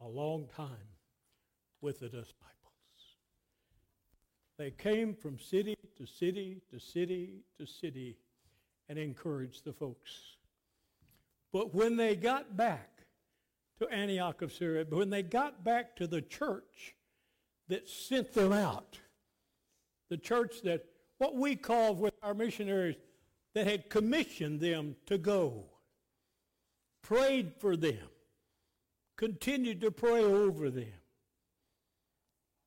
[0.00, 0.68] a long time
[1.80, 2.34] with the disciples.
[4.58, 8.16] They came from city to city to city to city
[8.88, 10.36] and encouraged the folks.
[11.52, 12.90] But when they got back
[13.78, 16.94] to Antioch of Syria, but when they got back to the church
[17.68, 18.98] that sent them out,
[20.10, 20.84] the church that
[21.18, 22.96] what we call with our missionaries
[23.54, 25.64] that had commissioned them to go,
[27.02, 28.08] prayed for them,
[29.18, 30.86] continued to pray over them.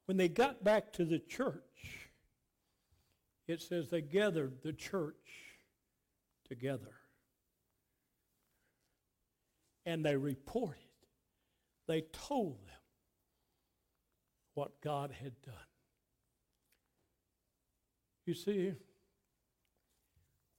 [0.06, 2.10] When they got back to the church,
[3.48, 5.16] it says they gathered the church
[6.48, 6.94] together.
[9.86, 10.78] And they reported,
[11.88, 12.76] they told them
[14.54, 15.56] what God had done.
[18.26, 18.74] You see,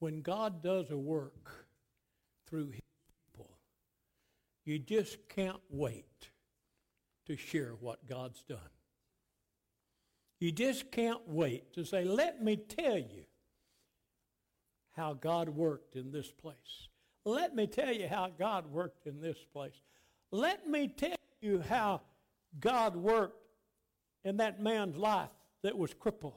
[0.00, 1.66] when God does a work
[2.48, 2.80] through his
[4.64, 6.30] you just can't wait
[7.26, 8.58] to share what God's done.
[10.38, 13.24] You just can't wait to say, let me tell you
[14.96, 16.88] how God worked in this place.
[17.24, 19.80] Let me tell you how God worked in this place.
[20.30, 22.00] Let me tell you how
[22.60, 23.46] God worked
[24.24, 25.30] in that man's life
[25.62, 26.34] that was crippled.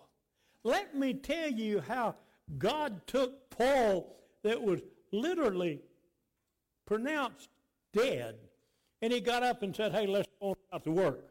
[0.64, 2.16] Let me tell you how
[2.58, 5.82] God took Paul, that was literally
[6.86, 7.50] pronounced
[7.96, 8.36] dead,
[9.02, 11.30] and he got up and said, Hey, let's go out to work.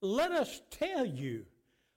[0.00, 1.44] Let us tell you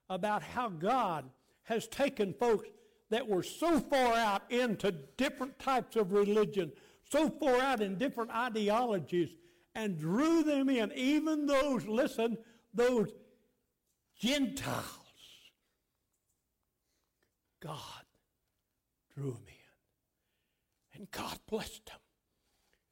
[0.09, 1.25] about how God
[1.63, 2.67] has taken folks
[3.09, 6.71] that were so far out into different types of religion,
[7.09, 9.29] so far out in different ideologies,
[9.75, 12.37] and drew them in, even those, listen,
[12.73, 13.09] those
[14.19, 15.07] Gentiles
[17.59, 18.05] God
[19.13, 20.99] drew them in.
[20.99, 21.99] And God blessed them.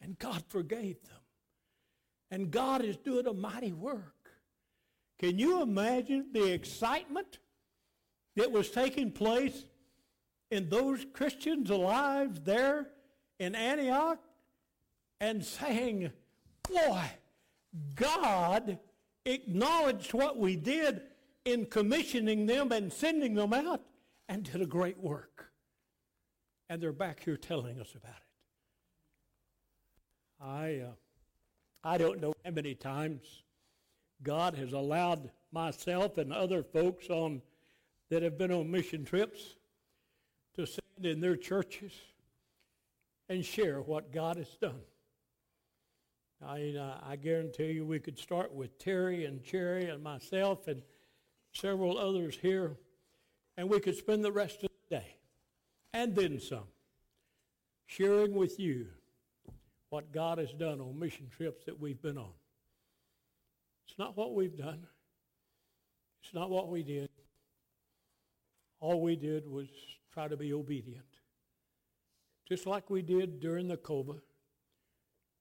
[0.06, 1.18] And God forgave them.
[2.30, 4.30] And God is doing a mighty work.
[5.18, 7.40] Can you imagine the excitement
[8.36, 9.66] that was taking place
[10.52, 12.88] in those Christians' lives there
[13.40, 14.20] in Antioch
[15.20, 16.12] and saying,
[16.70, 17.02] Boy,
[17.96, 18.78] God
[19.26, 21.02] acknowledged what we did
[21.46, 23.82] in commissioning them and sending them out
[24.30, 25.52] and did a great work.
[26.70, 28.25] And they're back here telling us about it.
[30.46, 30.92] I, uh,
[31.84, 33.44] I don't know how many times
[34.22, 37.42] God has allowed myself and other folks on
[38.10, 39.56] that have been on mission trips
[40.56, 41.92] to sit in their churches
[43.28, 44.82] and share what God has done.
[46.46, 50.84] I, uh, I guarantee you we could start with Terry and Cherry and myself and
[51.54, 52.78] several others here,
[53.58, 55.16] and we could spend the rest of the day
[55.92, 56.68] and then some
[57.88, 58.88] sharing with you
[59.96, 62.34] what God has done on mission trips that we've been on.
[63.88, 64.86] It's not what we've done.
[66.22, 67.08] It's not what we did.
[68.82, 69.70] All we did was
[70.14, 71.06] try to be obedient.
[72.46, 74.20] Just like we did during the COVID.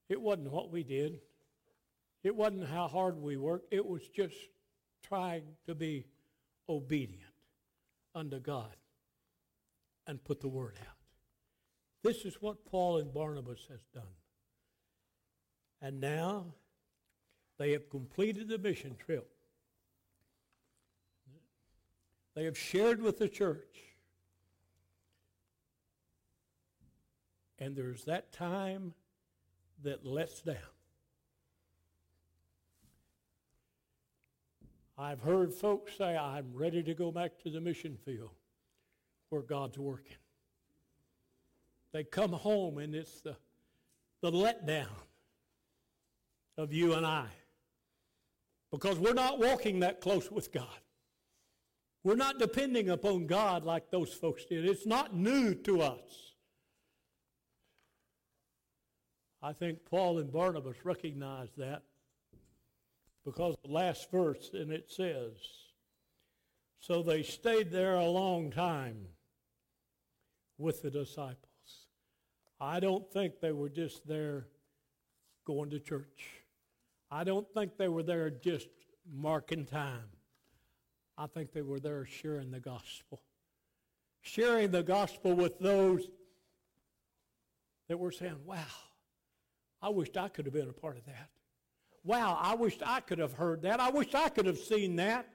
[0.07, 1.19] It wasn't what we did.
[2.23, 3.73] It wasn't how hard we worked.
[3.73, 4.37] It was just
[5.03, 6.05] trying to be
[6.69, 7.33] obedient
[8.15, 8.77] unto God
[10.07, 10.95] and put the word out.
[12.03, 14.03] This is what Paul and Barnabas has done.
[15.85, 16.47] And now
[17.59, 19.29] they have completed the mission trip.
[22.33, 23.83] They have shared with the church.
[27.59, 28.95] And there's that time
[29.83, 30.55] that lets down.
[34.97, 38.33] I've heard folks say, I'm ready to go back to the mission field
[39.29, 40.17] where God's working.
[41.91, 43.35] They come home and it's the,
[44.21, 44.87] the letdown
[46.57, 47.27] of you and I
[48.71, 50.67] because we're not walking that close with God.
[52.03, 54.65] We're not depending upon God like those folks did.
[54.65, 56.33] It's not new to us.
[59.41, 61.83] I think Paul and Barnabas recognized that
[63.23, 65.33] because the last verse, and it says,
[66.79, 69.07] So they stayed there a long time
[70.57, 71.37] with the disciples.
[72.59, 74.47] I don't think they were just there
[75.45, 76.44] going to church.
[77.11, 78.67] I don't think they were there just
[79.11, 80.09] marking time.
[81.17, 83.21] I think they were there sharing the gospel.
[84.21, 86.07] Sharing the gospel with those
[87.87, 88.63] that were saying, wow,
[89.81, 91.29] I wished I could have been a part of that.
[92.03, 93.79] Wow, I wished I could have heard that.
[93.79, 95.27] I wish I could have seen that.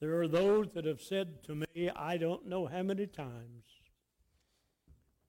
[0.00, 3.64] There are those that have said to me, I don't know how many times,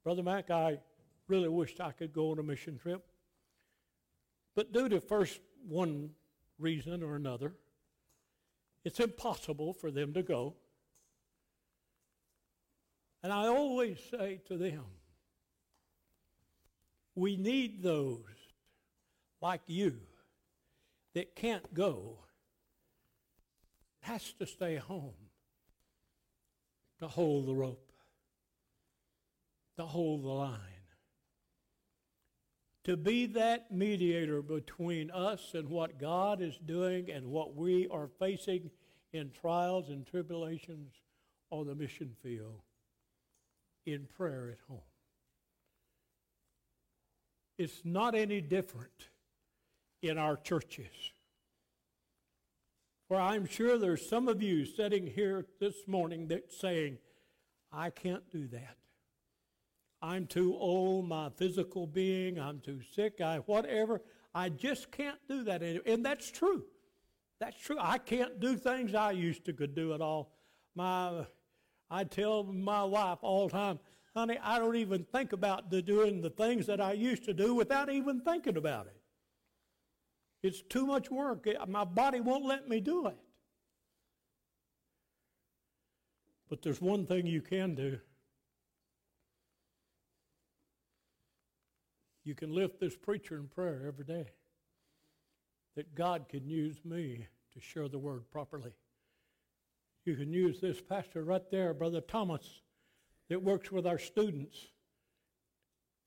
[0.04, 0.80] Brother Mac, I
[1.28, 3.06] really wished I could go on a mission trip.
[4.56, 6.12] But due to first one
[6.60, 7.54] reason or another,
[8.84, 10.56] it's impossible for them to go.
[13.24, 14.84] And I always say to them,
[17.16, 18.20] we need those
[19.42, 19.96] like you
[21.14, 22.18] that can't go,
[24.02, 25.14] has to stay home
[27.00, 27.92] to hold the rope,
[29.78, 30.60] to hold the line,
[32.84, 38.10] to be that mediator between us and what God is doing and what we are
[38.20, 38.70] facing
[39.14, 40.92] in trials and tribulations
[41.50, 42.62] on the mission field
[43.86, 44.82] in prayer at home.
[47.58, 49.10] It's not any different
[50.02, 51.14] in our churches.
[53.08, 56.98] For I'm sure there's some of you sitting here this morning that's saying,
[57.72, 58.78] I can't do that.
[60.04, 64.02] I'm too old, my physical being, I'm too sick, I whatever.
[64.36, 65.64] I just can't do that.
[65.64, 65.84] anymore.
[65.86, 66.66] And that's true.
[67.40, 67.78] That's true.
[67.80, 70.34] I can't do things I used to could do at all.
[70.76, 71.26] My
[71.90, 73.80] I tell my wife all the time,
[74.14, 77.56] honey, I don't even think about the doing the things that I used to do
[77.56, 78.98] without even thinking about it.
[80.42, 81.48] It's too much work.
[81.68, 83.18] My body won't let me do it.
[86.50, 88.00] But there's one thing you can do.
[92.24, 94.28] You can lift this preacher in prayer every day
[95.76, 98.74] that God can use me to share the word properly.
[100.06, 102.62] You can use this pastor right there, Brother Thomas,
[103.30, 104.58] that works with our students.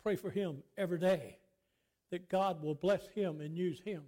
[0.02, 1.38] Pray for him every day
[2.10, 4.02] that God will bless him and use him.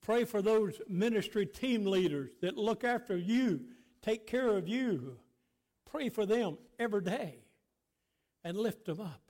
[0.00, 3.60] Pray for those ministry team leaders that look after you,
[4.00, 5.16] take care of you.
[5.90, 7.44] Pray for them every day
[8.44, 9.27] and lift them up.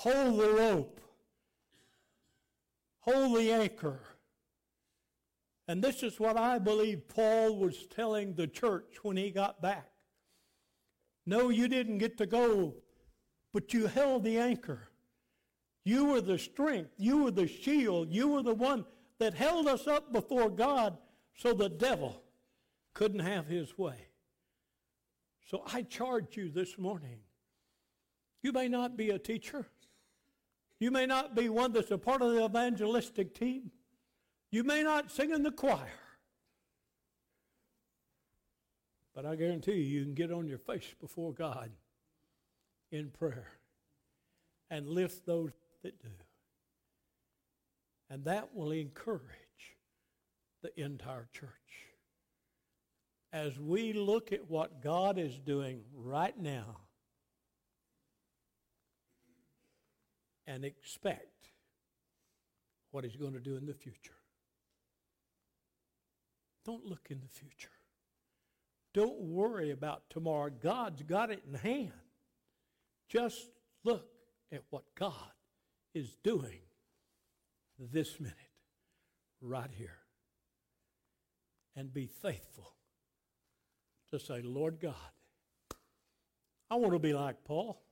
[0.00, 1.00] Hold the rope.
[3.00, 3.98] Hold the anchor.
[5.68, 9.90] And this is what I believe Paul was telling the church when he got back.
[11.24, 12.74] No, you didn't get to go,
[13.54, 14.90] but you held the anchor.
[15.86, 16.90] You were the strength.
[16.98, 18.12] You were the shield.
[18.12, 18.84] You were the one
[19.18, 20.98] that held us up before God
[21.34, 22.22] so the devil
[22.92, 24.08] couldn't have his way.
[25.46, 27.20] So I charge you this morning.
[28.42, 29.66] You may not be a teacher.
[30.78, 33.70] You may not be one that's a part of the evangelistic team.
[34.50, 35.88] You may not sing in the choir.
[39.14, 41.70] But I guarantee you, you can get on your face before God
[42.92, 43.48] in prayer
[44.70, 45.52] and lift those
[45.82, 46.10] that do.
[48.10, 49.22] And that will encourage
[50.62, 51.50] the entire church.
[53.32, 56.76] As we look at what God is doing right now
[60.46, 61.50] and expect
[62.90, 64.14] what He's going to do in the future.
[66.64, 67.70] Don't look in the future.
[68.92, 70.50] Don't worry about tomorrow.
[70.50, 71.92] God's got it in hand.
[73.08, 73.50] Just
[73.84, 74.08] look
[74.50, 75.12] at what God
[75.94, 76.60] is doing
[77.78, 78.34] this minute,
[79.40, 79.98] right here.
[81.76, 82.72] And be faithful
[84.10, 84.94] to say, Lord God,
[86.70, 87.82] I want to be like Paul.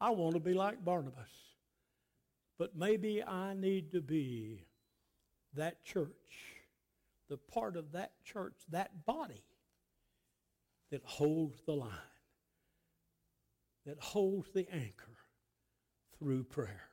[0.00, 1.47] I want to be like Barnabas.
[2.58, 4.66] But maybe I need to be
[5.54, 6.56] that church,
[7.28, 9.44] the part of that church, that body
[10.90, 11.90] that holds the line,
[13.86, 15.16] that holds the anchor
[16.18, 16.88] through prayer,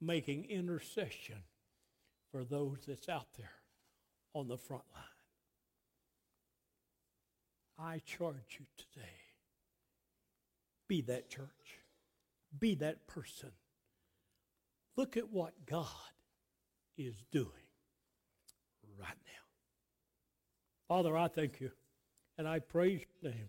[0.00, 1.42] making intercession
[2.32, 3.52] for those that's out there
[4.32, 5.04] on the front line.
[7.78, 9.10] I charge you today
[10.88, 11.80] be that church,
[12.58, 13.50] be that person.
[14.96, 15.86] Look at what God
[16.96, 17.50] is doing
[18.98, 19.44] right now.
[20.88, 21.70] Father, I thank you
[22.38, 23.48] and I praise your name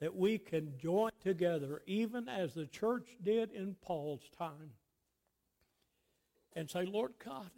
[0.00, 4.72] that we can join together, even as the church did in Paul's time,
[6.54, 7.50] and say, Lord God,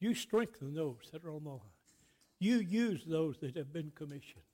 [0.00, 1.60] you strengthen those that are on the line.
[2.38, 4.44] You use those that have been commissioned.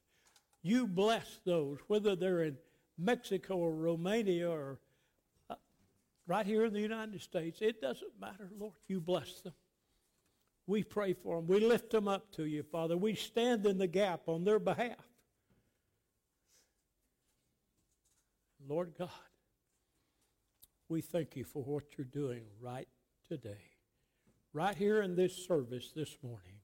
[0.62, 2.56] You bless those, whether they're in
[2.98, 4.78] Mexico or Romania or
[6.30, 7.58] right here in the United States.
[7.60, 8.74] It doesn't matter, Lord.
[8.86, 9.52] You bless them.
[10.64, 11.48] We pray for them.
[11.48, 12.96] We lift them up to you, Father.
[12.96, 14.94] We stand in the gap on their behalf.
[18.68, 19.10] Lord God,
[20.88, 22.86] we thank you for what you're doing right
[23.26, 23.64] today.
[24.52, 26.60] Right here in this service this morning,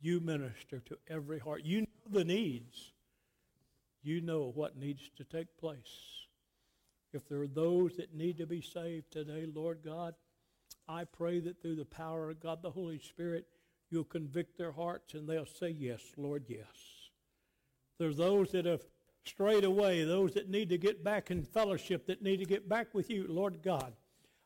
[0.00, 1.60] you minister to every heart.
[1.62, 2.92] You know the needs.
[4.02, 6.27] You know what needs to take place.
[7.12, 10.14] If there are those that need to be saved today, Lord God,
[10.88, 13.46] I pray that through the power of God the Holy Spirit,
[13.90, 16.66] you'll convict their hearts and they'll say, Yes, Lord, yes.
[17.98, 18.82] There's those that have
[19.24, 22.94] strayed away, those that need to get back in fellowship, that need to get back
[22.94, 23.92] with you, Lord God.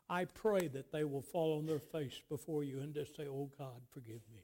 [0.08, 3.50] I pray that they will fall on their face before you and just say, Oh
[3.58, 4.42] God, forgive me.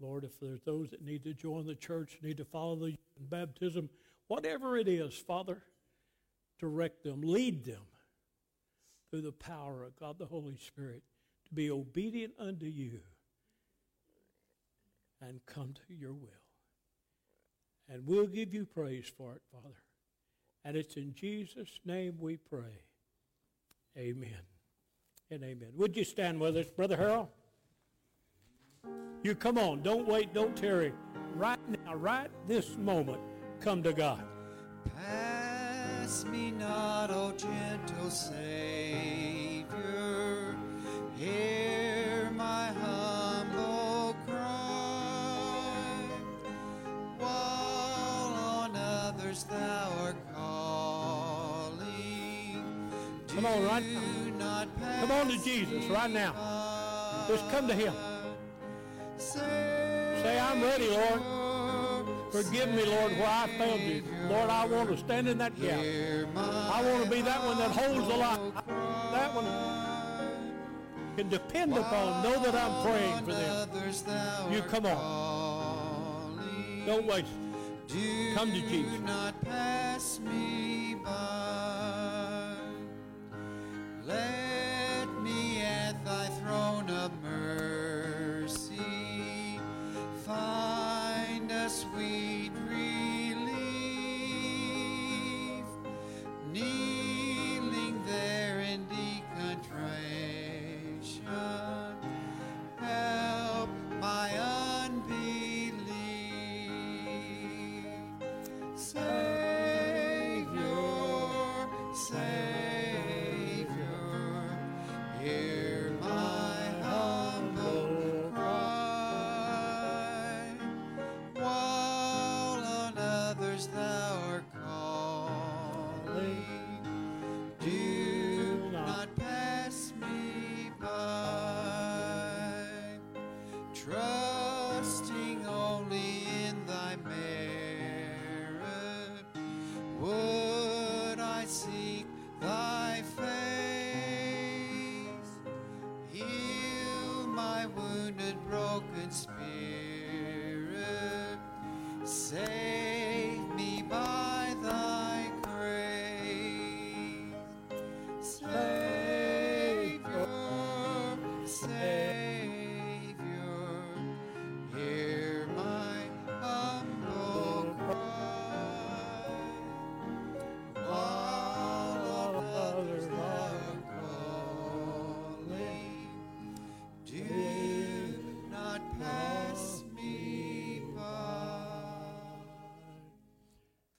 [0.00, 3.88] Lord, if there's those that need to join the church, need to follow the baptism,
[4.28, 5.62] whatever it is, Father,
[6.58, 7.82] direct them, lead them
[9.10, 11.02] through the power of God the Holy Spirit
[11.46, 13.00] to be obedient unto you
[15.20, 16.28] and come to your will.
[17.88, 19.74] And we'll give you praise for it, Father.
[20.64, 22.82] And it's in Jesus' name we pray.
[23.96, 24.42] Amen
[25.30, 25.68] and amen.
[25.76, 27.28] Would you stand with us, Brother Harold?
[29.22, 29.82] You come on.
[29.82, 30.34] Don't wait.
[30.34, 30.92] Don't tarry.
[31.34, 33.20] Right now, right this moment,
[33.60, 34.24] come to God.
[36.06, 39.66] Me not, O gentle Savior.
[41.16, 45.98] Hear my humble cry.
[47.18, 51.82] While on others thou art calling.
[53.26, 54.38] Come on, right now.
[54.38, 57.24] not pass Come on to Jesus right now.
[57.26, 57.92] Just come to Him.
[59.18, 61.35] Say, I'm ready, Lord.
[62.42, 64.02] Forgive me, Lord, where I failed you.
[64.28, 65.80] Lord, I want to stand in that gap.
[66.36, 68.52] I want to be that one that holds the line.
[69.12, 69.46] That one
[71.16, 74.52] can depend upon, know that I'm praying for them.
[74.52, 76.36] You come on.
[76.84, 77.28] Don't waste.
[77.88, 78.34] it.
[78.34, 79.00] Come to Jesus.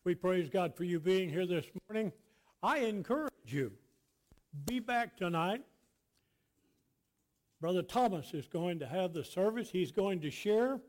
[0.08, 2.14] We praise God for you being here this morning.
[2.64, 3.74] I encourage you,
[4.66, 5.64] be back tonight.
[7.60, 9.70] Brother Thomas is going to have the service.
[9.70, 10.80] He's going to share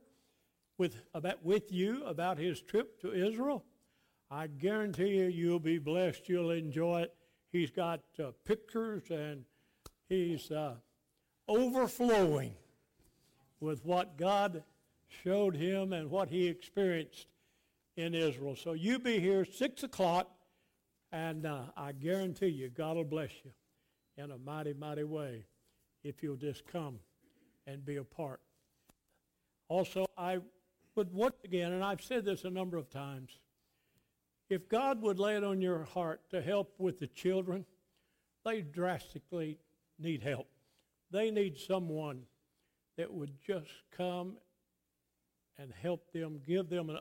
[0.77, 3.65] with, about, with you about his trip to Israel.
[4.31, 6.29] I guarantee you, you'll be blessed.
[6.29, 7.15] You'll enjoy it.
[7.51, 9.43] He's got uh, pictures and
[10.09, 10.77] he's uh,
[11.49, 12.55] overflowing
[13.59, 14.63] with what God
[15.25, 17.27] showed him and what he experienced
[17.99, 18.55] in Israel.
[18.55, 20.31] So you be here 6 o'clock,
[21.11, 23.51] and uh, I guarantee you, God will bless you
[24.17, 25.47] in a mighty, mighty way
[26.05, 27.01] if you'll just come
[27.67, 28.41] and be a part.
[29.69, 30.39] Also, I
[30.95, 33.41] would once again, and I've said this a number of times,
[34.49, 37.67] if God would lay it on your heart to help with the children,
[38.45, 39.59] they drastically
[39.99, 40.47] need help.
[41.11, 42.23] They need someone
[42.97, 44.37] that would just come
[45.59, 47.01] and help them, give them a,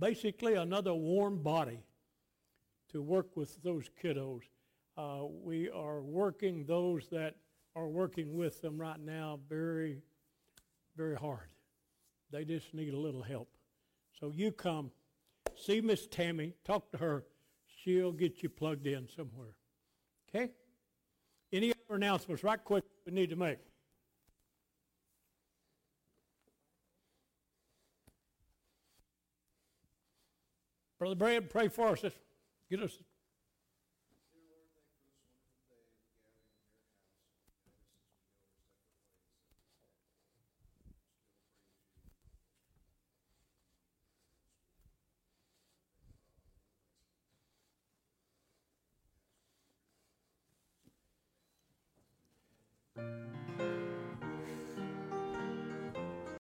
[0.00, 1.84] basically another warm body
[2.90, 4.40] to work with those kiddos.
[4.96, 7.36] Uh, we are working those that
[7.76, 10.02] are working with them right now very,
[10.96, 11.52] very hard.
[12.32, 13.48] They just need a little help.
[14.18, 14.90] So you come,
[15.54, 17.24] see Miss Tammy, talk to her.
[17.66, 19.54] She'll get you plugged in somewhere.
[20.28, 20.50] Okay?
[21.52, 23.58] Any other announcements, right quick, we need to make?
[31.00, 32.04] Brother Brad, pray for us.
[32.70, 32.98] Get us